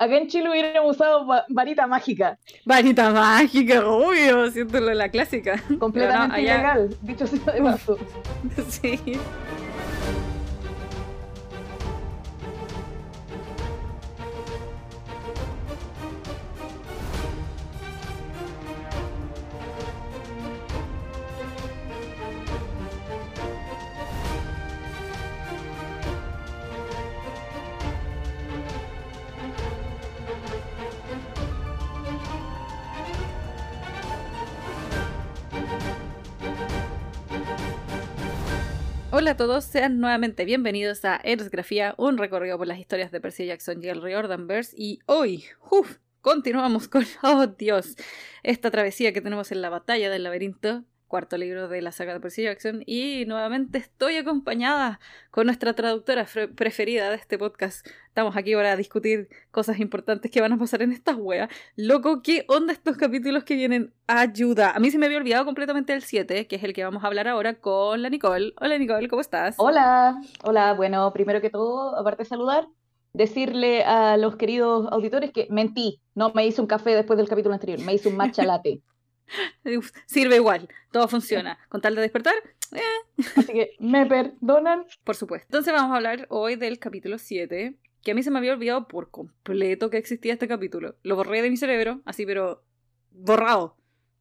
[0.00, 2.38] Acá en Chile hubiéramos usado varita mágica.
[2.64, 5.62] Varita mágica, obvio, siéntolo la clásica.
[5.78, 7.98] Completamente ilegal, dicho sea de paso.
[8.68, 8.98] sí.
[39.30, 43.46] Hola a todos, sean nuevamente bienvenidos a Eresgrafía, un recorrido por las historias de Percy
[43.46, 44.74] Jackson y el Riordanverse.
[44.76, 47.94] Y hoy, uff, continuamos con, oh Dios,
[48.42, 52.20] esta travesía que tenemos en la batalla del laberinto cuarto libro de la saga de
[52.20, 52.82] Percy Jackson.
[52.86, 55.00] Y nuevamente estoy acompañada
[55.30, 57.86] con nuestra traductora preferida de este podcast.
[58.06, 61.50] Estamos aquí para discutir cosas importantes que van a pasar en estas weas.
[61.76, 63.92] Loco, ¿qué onda estos capítulos que vienen?
[64.06, 64.70] Ayuda.
[64.70, 67.08] A mí se me había olvidado completamente el 7, que es el que vamos a
[67.08, 68.54] hablar ahora con la Nicole.
[68.60, 69.56] Hola Nicole, ¿cómo estás?
[69.58, 70.72] Hola, hola.
[70.74, 72.68] Bueno, primero que todo, aparte de saludar,
[73.12, 76.00] decirle a los queridos auditores que mentí.
[76.14, 78.80] No me hice un café después del capítulo anterior, me hice un matcha latte.
[80.06, 81.58] Sirve igual, todo funciona.
[81.68, 82.34] Con tal de despertar,
[82.72, 83.22] eh.
[83.36, 84.84] Así que me perdonan.
[85.04, 85.46] Por supuesto.
[85.48, 88.88] Entonces vamos a hablar hoy del capítulo 7, que a mí se me había olvidado
[88.88, 90.96] por completo que existía este capítulo.
[91.02, 92.62] Lo borré de mi cerebro, así pero
[93.10, 93.76] borrado.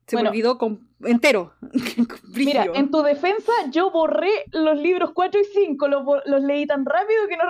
[0.07, 0.57] Se me olvidó
[1.01, 1.53] entero.
[2.33, 5.87] Mira, en tu defensa, yo borré los libros 4 y 5.
[5.87, 7.43] Los, los leí tan rápido que no,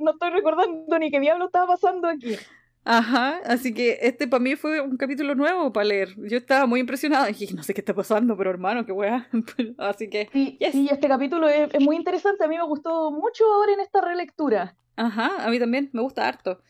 [0.00, 2.36] no estoy recordando ni qué diablo estaba pasando aquí.
[2.84, 6.14] Ajá, así que este para mí fue un capítulo nuevo para leer.
[6.16, 7.26] Yo estaba muy impresionada.
[7.26, 9.28] Dije, no sé qué está pasando, pero hermano, qué weá.
[9.78, 10.28] así que.
[10.32, 12.44] Sí, este capítulo es, muy interesante.
[12.44, 14.76] A mí me gustó mucho ahora en esta relectura.
[14.96, 16.60] Ajá, a mí también, me gusta harto.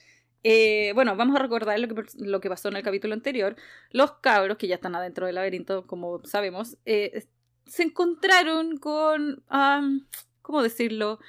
[0.45, 3.57] Eh, bueno, vamos a recordar lo que, lo que pasó en el capítulo anterior.
[3.91, 7.25] Los cabros, que ya están adentro del laberinto, como sabemos, eh,
[7.65, 9.42] se encontraron con.
[10.42, 11.20] ¿Cómo decirlo?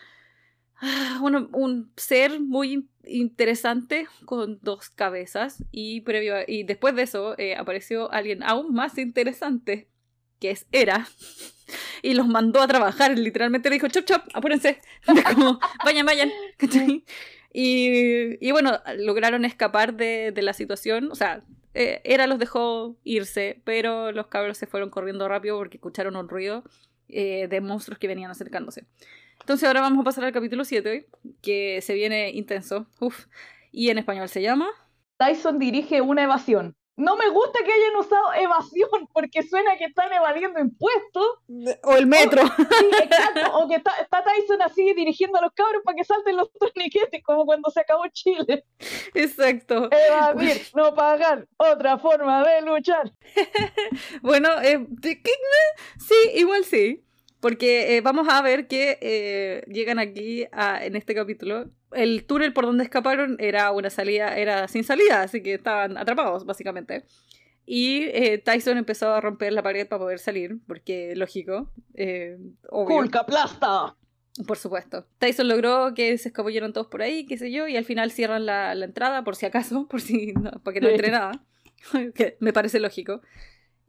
[1.19, 7.55] Bueno, un ser muy interesante con dos cabezas y, previo y después de eso eh,
[7.55, 9.89] apareció alguien aún más interesante
[10.39, 11.07] que es Era
[12.01, 14.81] y los mandó a trabajar literalmente le dijo chop chop apúrense
[15.35, 16.31] como vayan vayan
[17.53, 22.97] y, y, bueno lograron escapar de, de la situación o sea eh, Era los dejó
[23.03, 26.63] irse pero los cabros se fueron corriendo rápido porque escucharon un ruido
[27.09, 28.85] eh, de monstruos que venían acercándose
[29.43, 31.05] entonces ahora vamos a pasar al capítulo 7,
[31.41, 32.87] que se viene intenso.
[33.01, 33.25] Uf.
[33.73, 34.69] Y en español se llama...
[35.17, 36.77] Tyson dirige una evasión.
[36.95, 41.25] No me gusta que hayan usado evasión porque suena que están evadiendo impuestos.
[41.83, 42.41] O el metro.
[42.41, 43.57] O, sí, exacto.
[43.57, 47.45] O que está, Tyson así dirigiendo a los cabros para que salten los torniquetes, como
[47.45, 48.63] cuando se acabó Chile.
[49.13, 49.89] Exacto.
[49.91, 51.47] Evadir, no pagar.
[51.57, 53.11] Otra forma de luchar.
[54.21, 54.87] bueno, eh,
[55.97, 57.03] sí, igual sí.
[57.43, 60.45] Porque eh, vamos a ver que eh, llegan aquí
[60.81, 61.65] en este capítulo.
[61.91, 66.45] El túnel por donde escaparon era una salida, era sin salida, así que estaban atrapados,
[66.45, 67.03] básicamente.
[67.65, 71.69] Y eh, Tyson empezó a romper la pared para poder salir, porque lógico.
[71.95, 72.37] Eh,
[73.27, 73.97] plasta!
[74.47, 75.05] Por supuesto.
[75.17, 78.45] Tyson logró que se escabulleron todos por ahí, qué sé yo, y al final cierran
[78.45, 81.43] la, entrada, por si acaso, por si no, para que no entre nada.
[82.15, 83.19] que me parece lógico.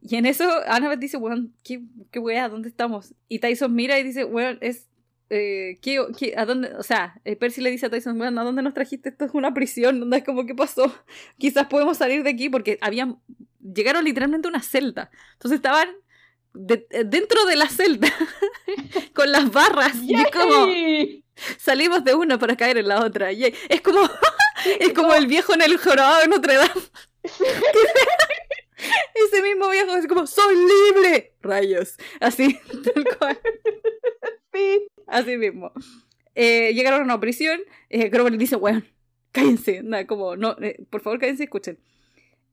[0.07, 2.49] Y en eso Annabeth dice, weón, ¿qué, qué weá?
[2.51, 3.15] ¿Dónde estamos?
[3.29, 4.89] Y Tyson mira y dice, weón, es...
[5.31, 6.75] Eh, ¿qué, qué, a dónde?
[6.77, 9.09] O sea, eh, Percy le dice a Tyson, weón, ¿a dónde nos trajiste?
[9.09, 10.95] Esto es una prisión, ¿dónde es como qué pasó?
[11.39, 13.19] Quizás podemos salir de aquí porque habían...
[13.63, 15.11] Llegaron literalmente a una celda.
[15.33, 15.89] Entonces estaban
[16.69, 18.13] eh, dentro de la celda
[19.15, 20.69] con las barras y es como
[21.59, 24.09] salimos de una para caer en la otra y es como
[24.79, 26.71] es como el viejo en el jorobado de Notre Dame
[29.15, 31.35] ese mismo viejo es como, ¡soy libre!
[31.41, 31.97] Rayos.
[32.21, 32.59] Así,
[32.95, 33.41] tal cual.
[34.53, 34.87] Sí.
[35.07, 35.73] Así mismo.
[36.35, 37.61] Eh, llegaron a una prisión.
[37.91, 38.83] Eh, Grover dice, bueno,
[39.33, 39.83] cállense.
[39.83, 41.79] Nada, como, no, eh, por favor, cállense y escuchen.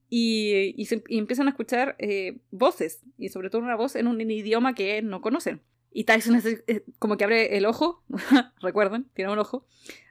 [0.10, 3.02] Y, y, empiezan a escuchar eh, voces.
[3.18, 5.62] Y sobre todo una voz en un idioma que no conocen.
[5.94, 6.64] Y Tyson es,
[7.00, 8.04] como que abre el ojo.
[8.62, 9.66] Recuerden, tiene un ojo.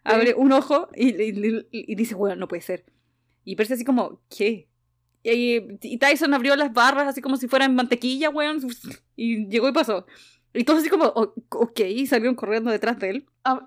[0.05, 1.09] Abre un ojo y,
[1.71, 2.85] y dice, bueno, no puede ser.
[3.44, 4.70] Y Percy así como, ¿qué?
[5.23, 8.61] Y, Tyson abrió las barras así como si fueran mantequilla, weón.
[9.17, 10.07] Y llegó y pasó.
[10.53, 13.27] Y todos así como, ok, y salieron corriendo detrás de él.
[13.45, 13.65] Ah,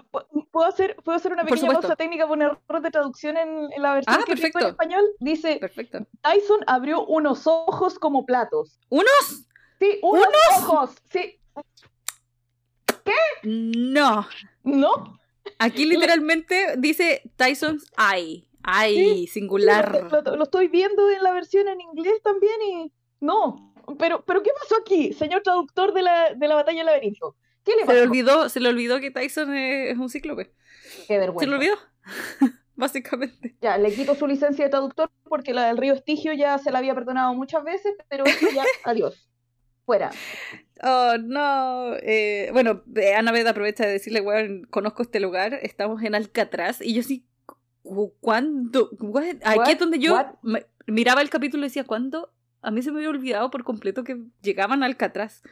[0.51, 3.93] ¿puedo, hacer, ¿Puedo hacer una pequeña pausa técnica por un error de traducción en, la
[3.93, 4.59] versión ah, que perfecto.
[4.59, 5.03] en español?
[5.19, 6.05] Dice, perfecto.
[6.21, 8.79] Tyson abrió unos ojos como platos.
[8.89, 9.47] ¿Unos?
[9.79, 10.27] Sí, unos,
[10.57, 10.91] ojos.
[11.09, 11.39] Sí.
[13.05, 13.13] ¿Qué?
[13.43, 14.27] No.
[14.63, 15.19] ¿No?
[15.59, 18.45] Aquí literalmente dice Tyson's eye.
[18.63, 20.09] Ay, singular.
[20.35, 23.73] Lo, estoy viendo en la versión en inglés también y no.
[23.99, 27.35] Pero, pero ¿qué pasó aquí, señor traductor de la, de la batalla del laberinto?
[27.63, 27.91] ¿Qué le pasó?
[27.91, 30.53] Se le olvidó, se le olvidó que Tyson es, un cíclope.
[31.07, 31.45] Qué vergüenza.
[31.45, 31.75] Se le olvidó.
[32.75, 33.55] Básicamente.
[33.61, 36.79] Ya, le quito su licencia de traductor porque la del río Estigio ya se la
[36.79, 39.29] había perdonado muchas veces, pero ya, adiós.
[39.85, 40.11] Fuera.
[40.81, 41.95] Oh, no.
[42.01, 42.83] Eh, bueno,
[43.17, 47.25] Annabeth aprovecha de decirle, bueno, conozco este lugar, estamos en Alcatraz, y yo sí,
[47.83, 48.89] ¿cuándo?
[49.43, 50.39] Aquí es donde yo
[50.87, 52.31] miraba el capítulo y decía, ¿cuándo?
[52.61, 55.43] A mí se me había olvidado por completo que llegaban a Alcatraz.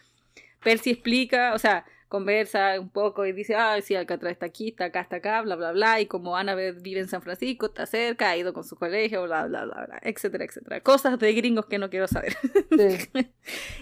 [0.64, 4.86] Percy explica, o sea, conversa un poco y dice, ah, sí, Alcatraz está aquí, está
[4.86, 8.30] acá, está acá, bla, bla, bla, y como Annabeth vive en San Francisco, está cerca,
[8.30, 10.82] ha ido con su colegio, bla, bla, bla, bla, etcétera, etcétera.
[10.82, 12.36] Cosas de gringos que no quiero saber.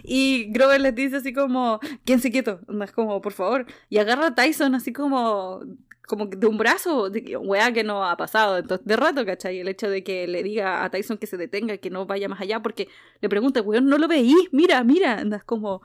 [0.04, 4.36] y Grover les dice así como, se quieto, es como, por favor, y agarra a
[4.36, 5.62] Tyson así como
[6.10, 9.60] como de un brazo, de, weá que no ha pasado entonces de rato, ¿cachai?
[9.60, 12.42] El hecho de que le diga a Tyson que se detenga, que no vaya más
[12.42, 12.88] allá, porque
[13.22, 15.84] le pregunta, weón, no lo veí, mira, mira, andas como,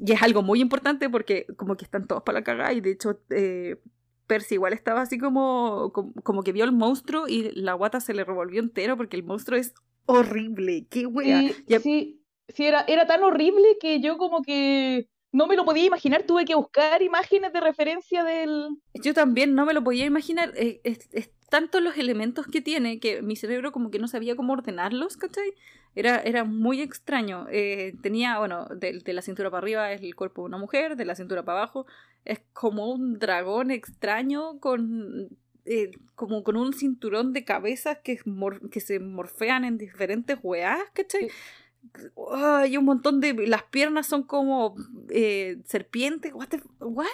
[0.00, 2.92] y es algo muy importante porque como que están todos para la cagada y de
[2.92, 3.76] hecho eh,
[4.26, 8.24] Percy igual estaba así como, como, que vio el monstruo y la guata se le
[8.24, 9.74] revolvió entero porque el monstruo es
[10.06, 10.86] horrible.
[10.88, 11.52] ¡Qué wea!
[11.82, 16.22] Sí, sí, era, era tan horrible que yo como que no me lo podía imaginar,
[16.22, 18.68] tuve que buscar imágenes de referencia del...
[18.94, 20.52] Yo también no me lo podía imaginar.
[20.56, 24.36] Eh, es, es, tanto los elementos que tiene que mi cerebro como que no sabía
[24.36, 25.54] cómo ordenarlos, ¿cachai?
[25.94, 27.46] Era, era muy extraño.
[27.50, 31.04] Eh, tenía, bueno, de, la cintura para arriba es el cuerpo de una mujer, de
[31.04, 31.86] la cintura para abajo
[32.24, 35.30] es como un dragón extraño con
[35.64, 38.18] eh, como con un cinturón de cabezas que,
[38.70, 41.28] que se morfean en diferentes weas, ¿cachai?
[42.32, 43.34] Hay un montón de...
[43.46, 44.74] Las piernas son como
[45.10, 46.32] eh, serpientes.
[46.34, 46.48] What,
[46.80, 47.06] what?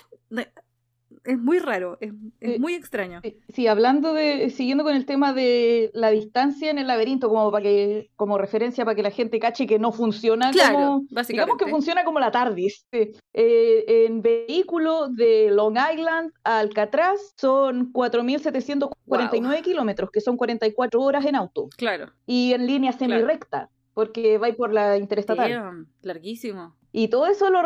[1.25, 2.13] es muy raro, es,
[2.61, 3.21] muy extraño.
[3.49, 7.63] Sí, hablando de, siguiendo con el tema de la distancia en el laberinto, como para
[7.63, 11.33] que, como referencia para que la gente cache que no funciona claro, como, básicamente.
[11.33, 12.87] digamos que funciona como la TARDIS.
[12.93, 21.25] Eh, en vehículo de Long Island a Alcatraz son 4.749 kilómetros, que son 44 horas
[21.25, 21.69] en auto.
[21.77, 22.13] Claro.
[22.27, 25.87] Y en línea semi-recta porque va por la interestatal.
[26.03, 26.77] larguísimo.
[26.93, 27.63] ¿Y todo eso lo,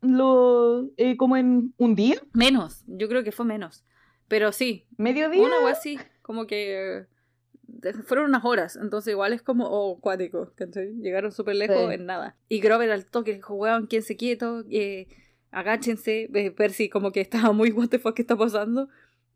[0.00, 2.22] lo eh, como en un día?
[2.32, 3.84] Menos, yo creo que fue menos.
[4.28, 4.86] Pero sí.
[4.96, 5.42] ¿Medio día?
[5.42, 7.06] Una o así, como que
[7.82, 10.52] eh, fueron unas horas, entonces igual es como, oh, cuático,
[11.00, 12.36] Llegaron súper lejos en nada.
[12.48, 15.08] Y Grover al toque dijo, weón, quédense quieto, eh,
[15.50, 16.30] agáchense.
[16.56, 18.88] Percy como que estaba muy, what the fuck, ¿qué está pasando?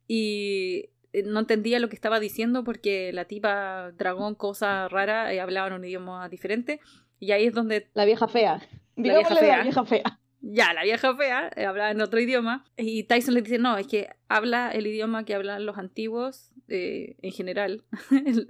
[0.06, 0.90] Y eh,
[1.24, 5.74] no entendía lo que estaba diciendo porque la tipa dragón, cosa rara, eh, hablaba en
[5.74, 6.80] un idioma diferente.
[7.18, 7.88] Y ahí es donde...
[7.94, 8.60] La vieja fea.
[8.96, 9.56] La vieja fea.
[9.58, 10.20] La vieja fea.
[10.40, 12.64] Ya, la vieja fea eh, hablaba en otro idioma.
[12.76, 17.32] Y Tyson le dice, no, es que habla el idioma que hablan los antiguos en
[17.32, 17.84] general.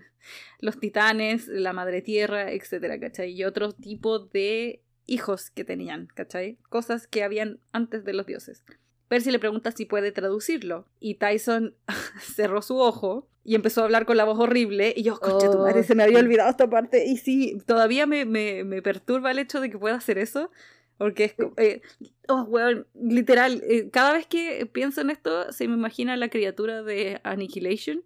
[0.60, 3.32] los titanes, la madre tierra, etcétera, ¿cachai?
[3.32, 6.58] Y otro tipo de hijos que tenían, ¿cachai?
[6.69, 8.64] Cosas que habían antes de los dioses.
[9.08, 11.75] Percy le pregunta si puede traducirlo y Tyson
[12.20, 15.58] cerró su ojo y empezó a hablar con la voz horrible y yo, coche, tu
[15.58, 19.38] madre, oh, se me había olvidado esta parte y sí, todavía me, me, perturba el
[19.38, 20.50] hecho de que pueda hacer eso
[20.99, 21.82] porque es eh,
[22.26, 26.82] oh, bueno, literal, eh, cada vez que pienso en esto se me imagina la criatura
[26.82, 28.03] de Annihilation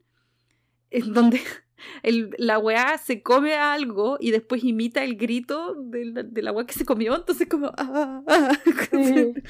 [0.90, 1.40] en donde
[2.02, 6.74] el, la weá se come algo y después imita el grito de la, weá que
[6.74, 7.68] se comió, entonces como...
[7.76, 8.58] Ah, ah, ah".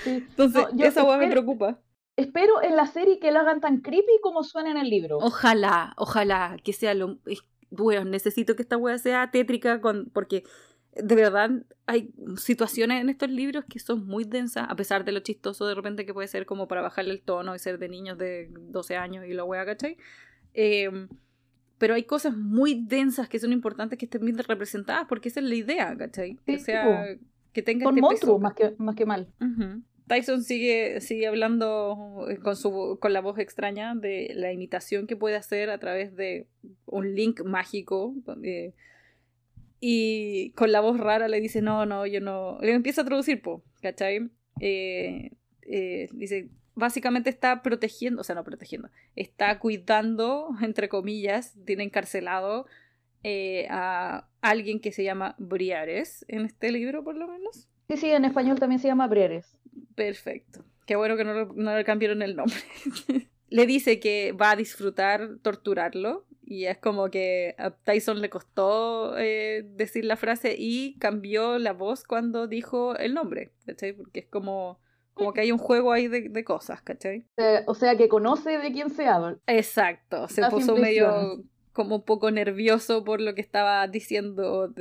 [0.04, 1.78] Entonces, esa weá me preocupa.
[2.16, 5.18] Espero en la serie que lo hagan tan creepy como suena en el libro.
[5.18, 7.18] Ojalá, ojalá que sea lo...
[7.70, 10.44] Bueno, necesito que esta weá sea tétrica con, porque
[10.94, 11.50] de verdad
[11.86, 15.74] hay situaciones en estos libros que son muy densas, a pesar de lo chistoso de
[15.74, 18.96] repente que puede ser como para bajarle el tono y ser de niños de 12
[18.96, 19.96] años y la weá, ¿cachai?
[20.52, 20.90] Eh,
[21.80, 25.46] pero hay cosas muy densas que son importantes que estén bien representadas, porque esa es
[25.46, 26.38] la idea, ¿cachai?
[26.46, 27.16] o sea,
[27.54, 29.28] que tenga Con este más que, más que mal.
[30.06, 35.16] Tyson sigue, sigue hablando eh, con, su, con la voz extraña de la imitación que
[35.16, 36.48] puede hacer a través de
[36.84, 38.14] un link mágico.
[38.42, 38.74] Eh,
[39.80, 42.58] y con la voz rara le dice, no, no, yo no...
[42.60, 44.28] Le empieza a traducir, po, ¿cachai?
[44.60, 45.30] Eh,
[46.12, 52.66] dice, básicamente está protegiendo, o sea, no protegiendo, está cuidando, entre comillas, tiene encarcelado
[53.22, 57.68] eh, a alguien que se llama Briares en este libro, por lo menos.
[57.88, 59.58] Sí, sí, en español también se llama Briares.
[59.94, 60.64] Perfecto.
[60.86, 62.58] Qué bueno que no, no le cambiaron el nombre.
[63.50, 69.16] le dice que va a disfrutar torturarlo y es como que a Tyson le costó
[69.18, 73.92] eh, decir la frase y cambió la voz cuando dijo el nombre, ¿cachai?
[73.92, 74.80] Porque es como
[75.20, 77.26] como que hay un juego ahí de, cosas, ¿cachai?
[77.66, 79.36] o sea, que conoce de quién se habla.
[79.46, 84.72] Exacto, se puso medio como un poco nervioso por lo que estaba diciendo,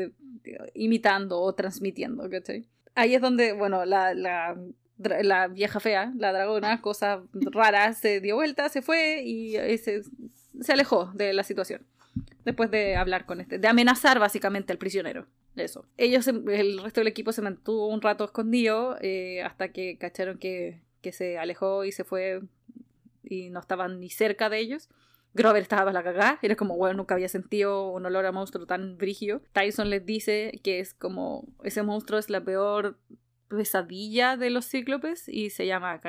[0.74, 2.66] imitando o transmitiendo, ¿cachai?
[2.96, 4.58] Ahí es donde, bueno, la, la,
[4.98, 10.04] la vieja fea, la dragona, cosa rara, se dio vuelta, se fue y se,
[10.62, 11.86] se alejó de la situación.
[12.46, 15.28] Después de hablar con este, de amenazar básicamente al prisionero.
[15.56, 15.86] Eso.
[15.98, 20.82] Ellos, el resto del equipo se mantuvo un rato escondido eh, hasta que cacharon que,
[21.02, 22.42] que se alejó y se fue
[23.24, 24.90] y no estaban ni cerca de ellos.
[25.34, 28.66] Grover estaba para la cagada, era como, bueno, nunca había sentido un olor a monstruo
[28.66, 29.44] tan brigio.
[29.54, 32.98] Tyson les dice que es como, ese monstruo es la peor
[33.48, 36.00] pesadilla de los cíclopes y se llama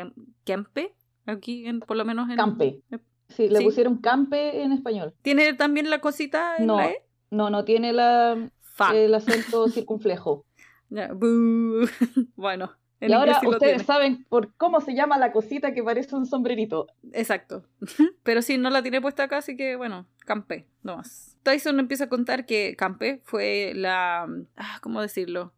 [0.45, 0.95] Kempe,
[1.27, 2.37] aquí en, por lo menos en...
[2.37, 2.83] Campe.
[3.31, 5.15] Sí, le pusieron Campe en español.
[5.23, 7.05] ¿Tiene también la cosita en no, la E?
[7.31, 8.51] No, no tiene la,
[8.95, 10.45] el acento circunflejo.
[12.37, 16.87] bueno, y ahora ustedes saben por cómo se llama la cosita que parece un sombrerito.
[17.13, 17.65] Exacto.
[18.23, 21.39] Pero sí, no la tiene puesta acá, así que bueno, Campe, no más.
[21.43, 24.29] Tyson empieza a contar que Campe fue la...
[24.57, 25.55] Ah, ¿Cómo decirlo?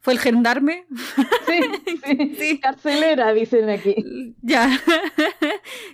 [0.00, 0.84] ¿Fue el gendarme?
[1.46, 4.34] Sí, sí, carcelera, dicen aquí.
[4.42, 4.68] Ya,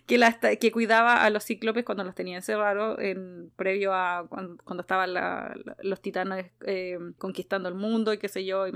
[0.06, 4.80] que, la, que cuidaba a los cíclopes cuando los tenía encerrados, en, previo a cuando,
[4.80, 5.14] estaban
[5.82, 8.72] los titanes eh, conquistando el mundo y qué sé yo, y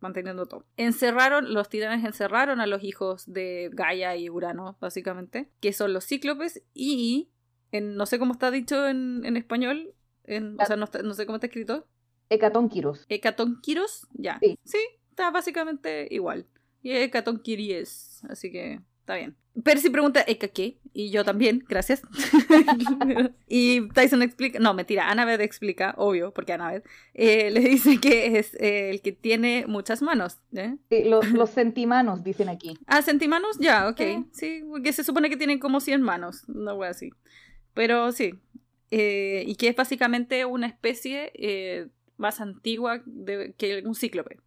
[0.00, 0.64] manteniendo todo.
[0.76, 6.04] Encerraron, los titanes encerraron a los hijos de Gaia y Urano, básicamente, que son los
[6.06, 7.30] cíclopes, y
[7.72, 11.26] en, no sé cómo está dicho en, en español, en, o sea, no, no sé
[11.26, 11.86] cómo está escrito.
[12.28, 13.06] Hecatónquiros.
[13.08, 14.38] Hecatónquiros, ya.
[14.64, 14.78] Sí.
[15.10, 16.46] está básicamente igual.
[16.82, 19.36] Y Hecatónquiries, así que está bien.
[19.62, 20.78] Percy pregunta, ¿Eka qué?
[20.92, 22.02] Y yo también, gracias.
[23.48, 26.84] y Tyson explica, no, mentira, Annabeth explica, obvio, porque Annabeth
[27.14, 30.40] eh, le dice que es eh, el que tiene muchas manos.
[30.54, 30.76] ¿eh?
[30.90, 32.76] Sí, los, los centimanos, dicen aquí.
[32.86, 34.00] Ah, centimanos, ya, ok.
[34.32, 37.10] Sí, porque se supone que tienen como 100 manos, no voy así.
[37.72, 38.34] Pero sí.
[38.90, 41.32] y que es básicamente una especie
[42.16, 43.02] más antigua
[43.58, 44.38] que un cíclope.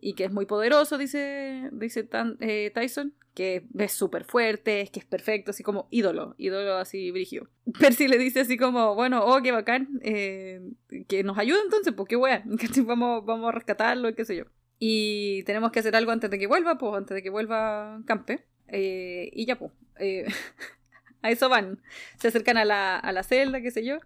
[0.00, 2.08] Y que es muy poderoso, dice, dice
[2.40, 7.10] eh, Tyson, que es súper fuerte, es que es perfecto, así como ídolo, ídolo así
[7.10, 7.48] brigio.
[7.80, 10.60] Percy le dice así como, bueno, oh, qué bacán, eh,
[11.08, 12.44] que nos ayude entonces, pues qué wea,
[12.84, 14.44] vamos, vamos a rescatarlo, qué sé yo.
[14.78, 18.44] Y tenemos que hacer algo antes de que vuelva, pues antes de que vuelva Campe.
[18.68, 19.72] Eh, y ya, pues.
[21.22, 21.80] a eso van.
[22.18, 24.00] Se acercan a la, a la celda, qué sé yo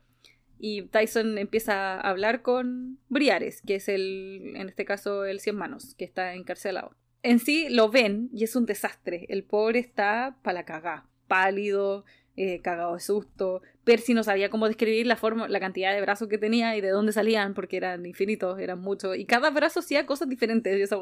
[0.60, 5.56] y Tyson empieza a hablar con Briares, que es el, en este caso, el cien
[5.56, 6.94] manos, que está encarcelado.
[7.22, 9.26] En sí lo ven y es un desastre.
[9.28, 12.04] El pobre está para la cagá, pálido,
[12.36, 13.62] eh, cagado de susto.
[13.84, 16.90] Percy no sabía cómo describir la forma, la cantidad de brazos que tenía y de
[16.90, 19.16] dónde salían, porque eran infinitos, eran muchos.
[19.16, 21.00] Y cada brazo hacía cosas diferentes, y eso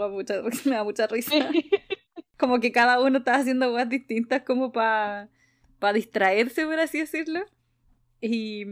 [0.64, 1.34] me da mucha risa.
[2.38, 5.28] como que cada uno estaba haciendo cosas distintas como para
[5.78, 7.44] pa distraerse, por así decirlo.
[8.20, 8.64] Y,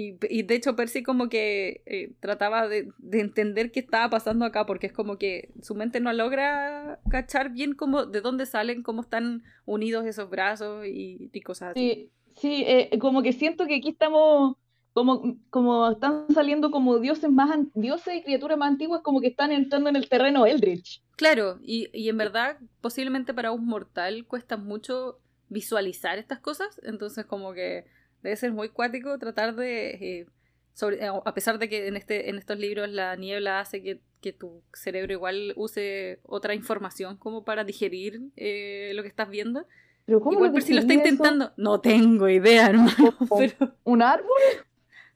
[0.00, 4.86] y, de hecho Percy como que eh, trataba de, entender qué estaba pasando acá, porque
[4.86, 9.42] es como que su mente no logra cachar bien cómo, de dónde salen, cómo están
[9.64, 12.12] unidos esos brazos y, cosas así.
[12.36, 14.54] Sí, sí eh, como que siento que aquí estamos,
[14.92, 19.50] como, como están saliendo como dioses más, dioses y criaturas más antiguas, como que están
[19.50, 21.02] entrando en el terreno Eldritch.
[21.16, 27.26] Claro, y, y en verdad posiblemente para un mortal cuesta mucho visualizar estas cosas, entonces
[27.26, 30.26] como que debe ser muy cuático tratar de, eh,
[30.72, 34.00] sobre, eh, a pesar de que en, este, en estos libros la niebla hace que,
[34.38, 39.66] tu cerebro igual use otra información como para digerir eh, lo que estás viendo.
[40.04, 43.14] Pero ¿cómo igual si lo está intentando, no tengo idea, hermano.
[43.84, 44.28] ¿Un árbol?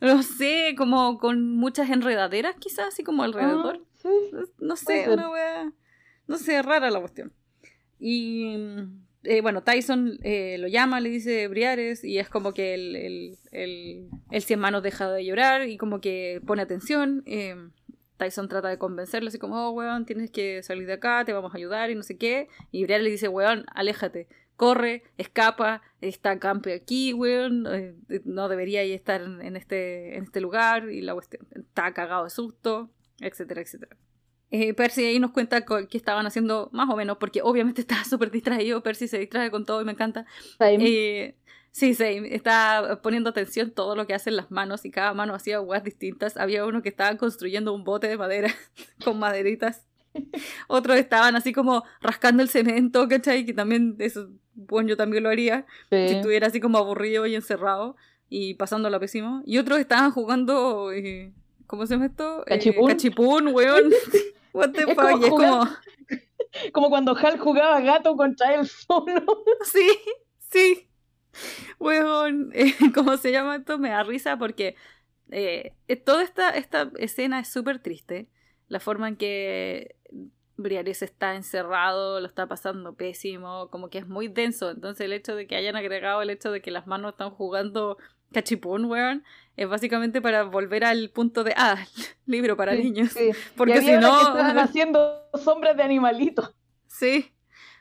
[0.01, 3.85] No sé, como con muchas enredaderas quizás, así como alrededor.
[4.05, 4.09] Ah,
[4.59, 5.73] no sé, una wea,
[6.27, 7.33] no sé, rara la cuestión.
[8.01, 8.57] Y
[9.25, 13.39] eh, bueno, Tyson eh, lo llama, le dice Briares, y es como que el, el,
[13.51, 17.23] el, el cien manos deja de llorar y como que pone atención.
[17.27, 17.57] Eh,
[18.17, 21.55] Tyson trata de convencerlo, así como, oh, weón, tienes que salir de acá, te vamos
[21.55, 22.49] a ayudar y no sé qué.
[22.71, 27.67] Y Briares le dice, weón, aléjate, corre, escapa, está campe aquí, weón,
[28.25, 32.91] no debería estar en este, en este lugar, y la cuestión está cagado de susto,
[33.19, 33.97] etcétera, etcétera.
[34.55, 38.31] Eh, Percy ahí nos cuenta qué estaban haciendo más o menos, porque obviamente estaba súper
[38.31, 38.83] distraído.
[38.83, 40.27] Percy se distrae con todo y me encanta.
[40.61, 41.35] Eh,
[41.71, 45.59] sí, sí, está poniendo atención todo lo que hacen las manos y cada mano hacía
[45.59, 46.37] guas distintas.
[46.37, 48.55] Había uno que estaba construyendo un bote de madera
[49.05, 49.87] con maderitas.
[50.69, 53.47] Otros estaban así como rascando el cemento, ¿cachai?
[53.47, 55.65] Que también, eso, bueno, yo también lo haría.
[55.89, 57.97] Si estuviera así como aburrido y encerrado
[58.29, 59.43] y pasando la pésimo.
[59.47, 61.33] Y otros estaban jugando, eh,
[61.67, 62.45] ¿cómo se llama esto?
[62.47, 62.89] Cachipún.
[62.89, 63.91] cachipún, weón.
[64.53, 64.97] What the fuck?
[64.97, 65.69] Como, es como...
[66.73, 69.45] como cuando Hal jugaba gato contra él solo.
[69.65, 69.89] Sí,
[70.39, 70.89] sí.
[71.79, 73.79] Weón, eh, ¿cómo se llama esto?
[73.79, 74.77] Me da risa porque
[75.31, 78.29] eh, eh, toda esta, esta escena es súper triste.
[78.69, 79.97] La forma en que
[80.57, 84.71] Briares está encerrado, lo está pasando pésimo, como que es muy denso.
[84.71, 87.99] Entonces el hecho de que hayan agregado el hecho de que las manos están jugando
[88.33, 89.25] cachipún, weón,
[89.57, 91.77] es básicamente para volver al punto de, ah,
[92.27, 93.15] libro para niños.
[93.57, 94.21] Porque si no...
[94.21, 96.55] están haciendo sombras de animalitos.
[96.87, 97.33] Sí.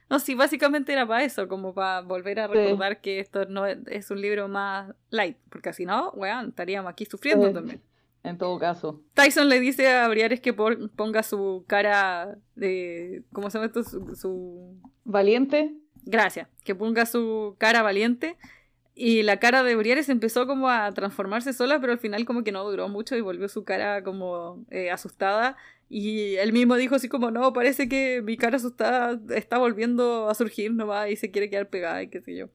[0.09, 4.11] No, sí, básicamente era para eso, como para volver a recordar que esto no es,
[4.11, 7.81] un libro más light, porque si no, weón, estaríamos aquí sufriendo también.
[8.23, 9.01] En todo caso.
[9.13, 13.23] Tyson le dice a Briares que ponga su cara de.
[13.31, 13.83] ¿Cómo se llama esto?
[14.15, 14.75] Su,
[15.05, 15.73] Valiente.
[16.03, 16.47] Gracias.
[16.63, 18.37] Que ponga su cara valiente.
[18.93, 22.51] Y la cara de Briares empezó como a transformarse sola, pero al final como que
[22.51, 25.57] no duró mucho y volvió su cara como eh, asustada.
[25.93, 30.35] Y él mismo dijo así como, no, parece que mi cara asustada está volviendo a
[30.35, 32.47] surgir nomás y se quiere quedar pegada y qué sé yo.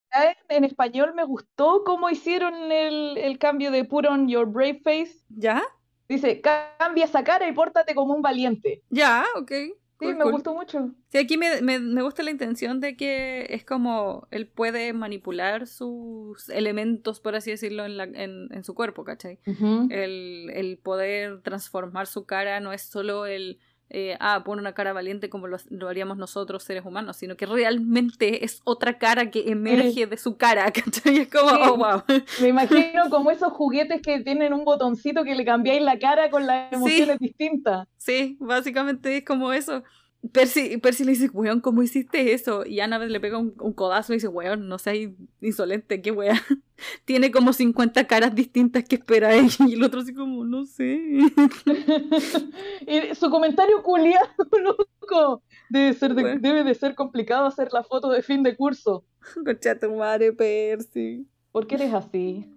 [0.48, 5.18] En español me gustó cómo hicieron el, el cambio de put on your brave face.
[5.28, 5.62] ¿Ya?
[6.08, 8.82] Dice, cambia esa cara y pórtate como un valiente.
[8.90, 9.52] Ya, ok.
[9.98, 10.90] Sí, me gustó mucho.
[11.08, 15.66] Sí, aquí me, me, me, gusta la intención de que es como él puede manipular
[15.66, 19.38] sus elementos, por así decirlo, en, la, en, en su cuerpo, ¿cachai?
[19.46, 24.92] el, el, poder transformar su cara no es solo el eh, ah, pone una cara
[24.92, 30.06] valiente como lo, haríamos nosotros seres humanos, sino que realmente es otra cara que emerge
[30.06, 31.18] de su cara, ¿cachai?
[31.18, 32.02] Es como, oh, wow.
[32.40, 36.46] Me imagino como esos juguetes que tienen un botoncito que le cambiáis la cara con
[36.46, 37.86] las emociones distintas.
[37.96, 39.84] Sí, básicamente es como eso.
[40.32, 42.64] Percy, Percy le dice, weón, ¿cómo hiciste eso?
[42.64, 46.36] Y Annabeth le pega un, codazo y dice, weón, no seas insolente, qué weón.
[47.04, 49.56] Tiene como 50 caras distintas que espera ella.
[49.68, 51.00] Y el otro así como, no sé.
[52.86, 54.26] y su comentario culiado,
[54.62, 55.42] loco.
[55.68, 59.04] Debe, ser de, debe de ser complicado hacer la foto de fin de curso.
[59.44, 61.26] Concha tu madre, Percy.
[61.52, 62.52] ¿Por qué eres así?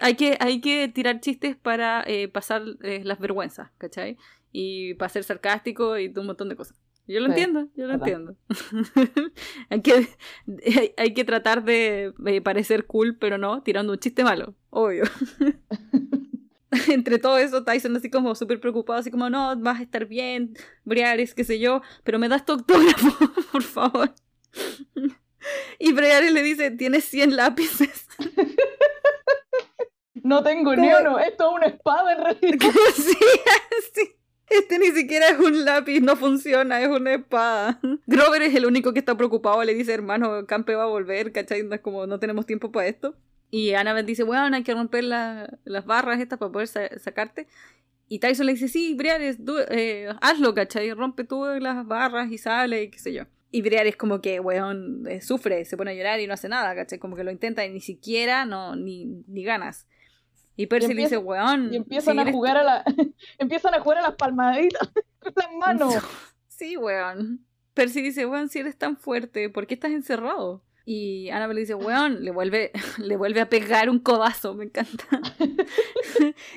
[0.00, 4.16] Hay que, hay que tirar chistes para eh, pasar eh, las vergüenzas, ¿cachai?
[4.52, 6.76] Y para ser sarcástico y un montón de cosas.
[7.08, 8.36] Yo lo entiendo, yo lo entiendo.
[9.70, 10.08] hay, que,
[10.98, 12.12] hay, que tratar de,
[12.44, 15.04] parecer cool, pero no, tirando un chiste malo, obvio.
[16.88, 20.52] Entre todo eso, Tyson así como súper preocupado, así como, no, vas a estar bien,
[20.84, 23.10] Briares, qué sé yo, pero me das tu autógrafo,
[23.52, 24.14] por favor.
[25.78, 28.06] Y Briares le dice, tienes 100 lápices.
[30.22, 32.70] No tengo ni uno, esto es una espada en realidad.
[32.94, 33.16] sí,
[33.94, 34.17] sí.
[34.50, 37.80] Este ni siquiera es un lápiz, no funciona, es una espada.
[38.06, 41.66] Grover es el único que está preocupado, le dice, hermano, Campe va a volver, ¿cachai?
[41.70, 43.14] es como, no tenemos tiempo para esto.
[43.50, 47.46] Y Annabeth dice, bueno, hay que romper las barras estas para poder sacarte.
[48.08, 49.38] Y Tyson le dice, sí, Briares,
[49.70, 50.92] eh, hazlo, ¿cachai?
[50.92, 53.24] Rompe tú las barras y sale, y qué sé yo.
[53.50, 56.74] Y Briares como que, weón, eh, sufre, se pone a llorar y no hace nada,
[56.74, 56.98] ¿cachai?
[56.98, 59.86] Como que lo intenta y ni siquiera, no, ni, ni ganas.
[60.58, 61.72] Y Percy dice, weón.
[61.72, 62.84] Y empiezan a jugar a la.
[63.38, 64.90] empiezan a jugar a las palmaditas
[65.20, 65.94] con las manos.
[66.48, 67.46] Sí, weón.
[67.72, 70.64] Percy dice, weón, si eres tan fuerte, ¿por qué estás encerrado?
[70.84, 75.04] Y Annabelle dice, weón, le vuelve, le vuelve a pegar un codazo, me encanta.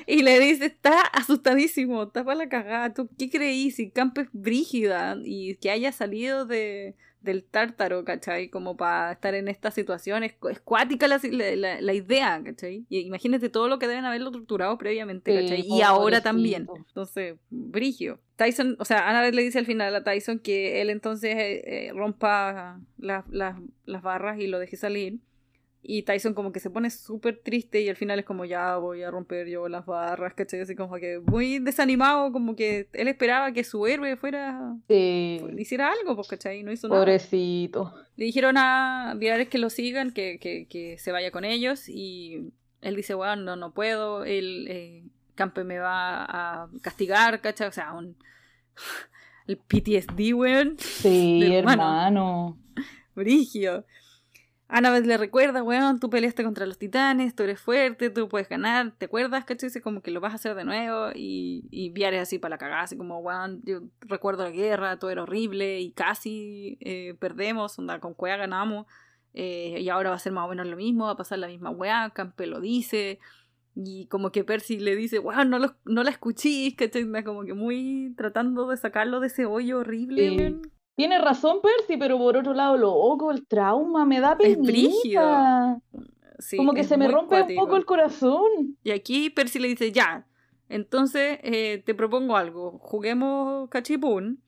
[0.08, 2.92] y le dice, está asustadísimo, está para la cagada.
[2.92, 3.70] ¿Tú qué creí?
[3.70, 8.48] Si Camp es brígida y que haya salido de, del tártaro, ¿cachai?
[8.48, 10.24] Como para estar en esta situación.
[10.24, 11.20] Es, cuática la,
[11.80, 12.84] la, idea, ¿cachai?
[12.88, 15.64] Y imagínate todo lo que deben haberlo torturado previamente, ¿cachai?
[15.66, 16.68] y ahora también.
[16.88, 18.20] Entonces, brigio.
[18.36, 21.92] Tyson, o sea, Annabeth le dice al final a Tyson que él entonces eh, eh,
[21.92, 25.18] rompa las barras y lo deje salir.
[25.84, 29.02] Y Tyson como que se pone súper triste y al final es como ya voy
[29.02, 30.60] a romper yo las barras, ¿cachai?
[30.60, 34.76] Así como que muy desanimado, como que él esperaba que su héroe fuera...
[34.86, 35.40] Sí.
[35.58, 36.62] hiciera algo, pues, ¿cachai?
[36.62, 37.00] No hizo nada.
[37.00, 37.92] Pobrecito.
[38.14, 42.52] Le dijeron a Viares que lo sigan, que, que, que, se vaya con ellos y
[42.80, 47.66] él dice, bueno, no, no puedo, el eh, Campe me va a castigar, ¿cachai?
[47.66, 48.16] O sea, un...
[49.48, 50.76] el PTSD, weón.
[50.78, 52.56] Sí, hermano.
[53.16, 53.84] Brigio.
[54.74, 58.92] Annabeth le recuerda, weón, tú peleaste contra los titanes, tú eres fuerte, tú puedes ganar,
[58.96, 59.44] ¿te acuerdas?
[59.44, 59.68] ¿Cachai?
[59.82, 62.80] Como que lo vas a hacer de nuevo y, y Viares así para la cagada,
[62.84, 68.00] así como, weón, yo recuerdo la guerra, todo era horrible y casi eh, perdemos, onda,
[68.00, 68.86] con Cuea ganamos
[69.34, 71.48] eh, y ahora va a ser más o menos lo mismo, va a pasar la
[71.48, 73.18] misma weá, Campe lo dice
[73.74, 77.06] y como que Percy le dice, weón, no, no la escuchís, ¿cachai?
[77.24, 80.56] Como que muy tratando de sacarlo de ese hoyo horrible,
[80.94, 85.80] tiene razón Percy, pero por otro lado, loco, el trauma me da penita.
[86.38, 88.76] Sí, Como que se me rompe un poco el corazón.
[88.82, 90.26] Y aquí Percy le dice, ya,
[90.68, 94.42] entonces eh, te propongo algo, juguemos cachipún,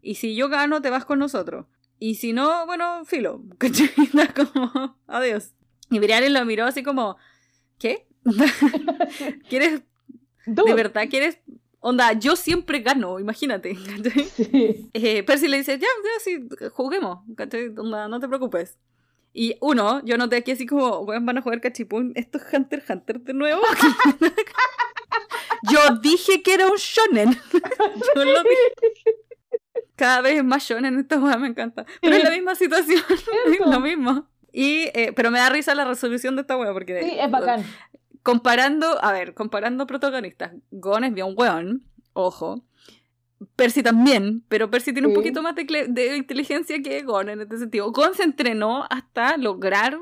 [0.00, 1.66] y si yo gano, te vas con nosotros.
[1.98, 3.42] Y si no, bueno, filo,
[4.36, 5.54] como, adiós.
[5.90, 7.16] Y Briares lo miró así como,
[7.78, 8.06] ¿qué?
[9.48, 9.82] ¿Quieres,
[10.46, 11.38] de verdad quieres
[11.86, 13.76] Onda, yo siempre gano, imagínate.
[14.94, 17.18] Eh, Percy le dice, ya, ya, sí, juguemos,
[17.76, 18.78] Onda, no te preocupes.
[19.34, 23.20] Y uno, yo noté aquí así como, van a jugar cachipún, esto es Hunter Hunter
[23.20, 23.60] de nuevo.
[25.70, 27.32] yo dije que era un shonen.
[28.16, 29.16] yo lo dije.
[29.94, 31.84] Cada vez es más shonen esta weá, me encanta.
[32.00, 34.26] Pero es la misma situación, es lo mismo.
[34.52, 37.02] Y, eh, pero me da risa la resolución de esta weá porque...
[37.02, 37.62] Sí, es bacán
[38.24, 41.84] comparando, a ver, comparando protagonistas, Gon es bien weón,
[42.14, 42.64] ojo.
[43.54, 47.92] Percy también, pero Percy tiene un poquito más de, inteligencia que Gon en este sentido.
[47.92, 49.98] Gon se entrenó hasta lograr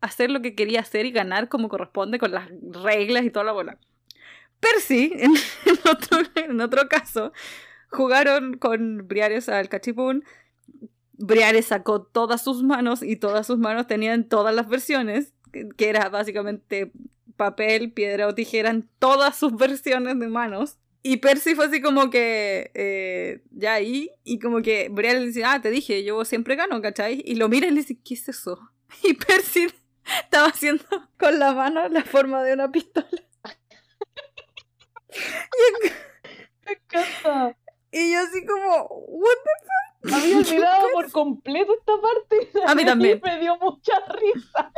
[0.00, 3.52] hacer lo que quería hacer y ganar como corresponde con las reglas y toda la
[3.52, 3.78] bola.
[4.60, 5.32] Percy, en,
[5.90, 7.32] otro, en otro caso,
[7.90, 10.22] jugaron con Briares al cachipún.
[11.14, 15.32] Briares sacó todas sus manos y todas sus manos tenían todas las versiones,
[15.76, 16.92] que era básicamente
[17.38, 20.76] papel, piedra o tijera en todas sus versiones de manos.
[21.02, 25.44] Y Percy fue así como que, eh, ya ahí, y como que Brian le dice,
[25.44, 27.22] ah, te dije, yo siempre gano, ¿cachai?
[27.24, 28.58] Y lo mira y le dice, ¿qué es eso?
[29.02, 29.68] Y Percy
[30.22, 30.84] estaba haciendo
[31.18, 33.08] con la mano la forma de una pistola.
[36.66, 37.56] Me encanta.
[37.90, 39.78] Y yo así como, what the fuck?
[40.14, 42.50] Había olvidado por completo esta parte.
[42.66, 43.20] A mí también.
[43.24, 44.70] Me dio mucha risa.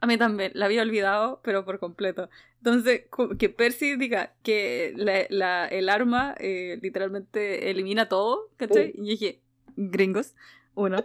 [0.00, 2.28] A mí también, la había olvidado, pero por completo.
[2.58, 3.04] Entonces,
[3.38, 8.92] que Percy diga que la, el arma eh, literalmente elimina todo, ¿cachai?
[8.94, 9.40] Y dije,
[9.76, 10.34] gringos,
[10.74, 11.04] uno.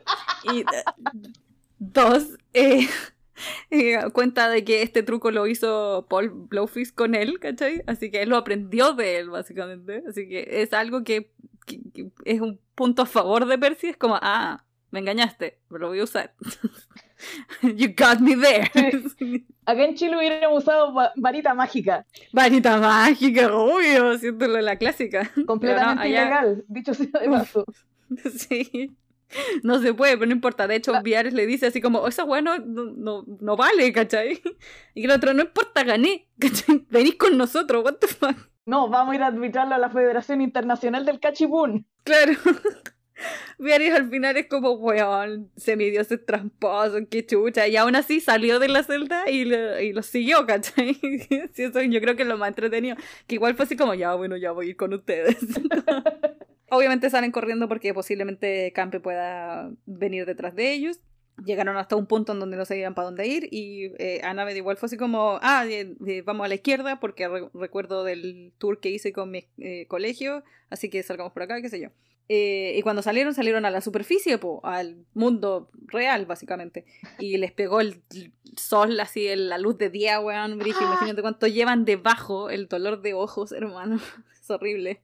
[0.53, 0.65] Y
[1.79, 2.87] dos, eh,
[3.71, 7.83] eh, cuenta de que este truco lo hizo Paul Blowfish con él, ¿cachai?
[7.87, 10.03] Así que él lo aprendió de él, básicamente.
[10.07, 11.31] Así que es algo que,
[11.65, 13.87] que es un punto a favor de Percy.
[13.87, 16.33] Es como, ah, me engañaste, pero lo voy a usar.
[17.61, 18.69] You got me there.
[19.65, 22.05] Acá en Chile hubiéramos usado varita mágica.
[22.31, 25.31] Varita mágica, obvio, haciéndolo la clásica.
[25.45, 27.65] Completamente ilegal, dicho sea de paso.
[28.35, 28.95] sí.
[29.63, 30.67] No se puede, pero no importa.
[30.67, 31.01] De hecho, ah.
[31.01, 34.41] Viares le dice así como, esa weá no, no, no, vale, ¿cachai?
[34.93, 36.85] Y el otro, no importa, gané, ¿cachai?
[36.89, 38.35] Venís con nosotros, what the fuck.
[38.65, 41.87] No, vamos a ir a arbitrarlo a la Federación Internacional del Cachipún.
[42.03, 42.33] Claro.
[43.57, 47.67] Viaris al final es como, weón, semidioses tramposo, qué chucha.
[47.67, 50.93] Y aún así salió de la celda y lo, y lo siguió, ¿cachai?
[51.53, 52.95] sí, eso yo creo que es lo más entretenido.
[53.27, 55.37] Que igual fue así como, ya, bueno, ya voy a ir con ustedes.
[56.73, 61.01] Obviamente salen corriendo porque posiblemente Campe pueda venir detrás de ellos.
[61.43, 64.77] Llegaron hasta un punto en donde no sabían para dónde ir y eh, Annabeth igual
[64.77, 68.89] fue así como, ah, eh, eh, vamos a la izquierda porque recuerdo del tour que
[68.89, 71.89] hice con mi eh, colegio, así que salgamos por acá, qué sé yo.
[72.33, 76.85] Eh, y cuando salieron, salieron a la superficie, al mundo real, básicamente.
[77.19, 78.01] Y les pegó el
[78.55, 83.51] sol, así, la luz de día, weón, Imagínate cuánto llevan debajo el dolor de ojos,
[83.51, 83.99] hermano.
[84.41, 85.01] es horrible.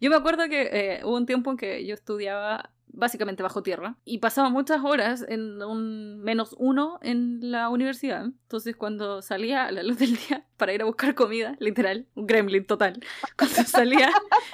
[0.00, 3.96] Yo me acuerdo que eh, hubo un tiempo en que yo estudiaba básicamente bajo tierra
[4.04, 8.24] y pasaba muchas horas en un menos uno en la universidad.
[8.24, 12.26] Entonces cuando salía a la luz del día para ir a buscar comida, literal, un
[12.26, 13.00] gremlin total,
[13.38, 14.10] cuando salía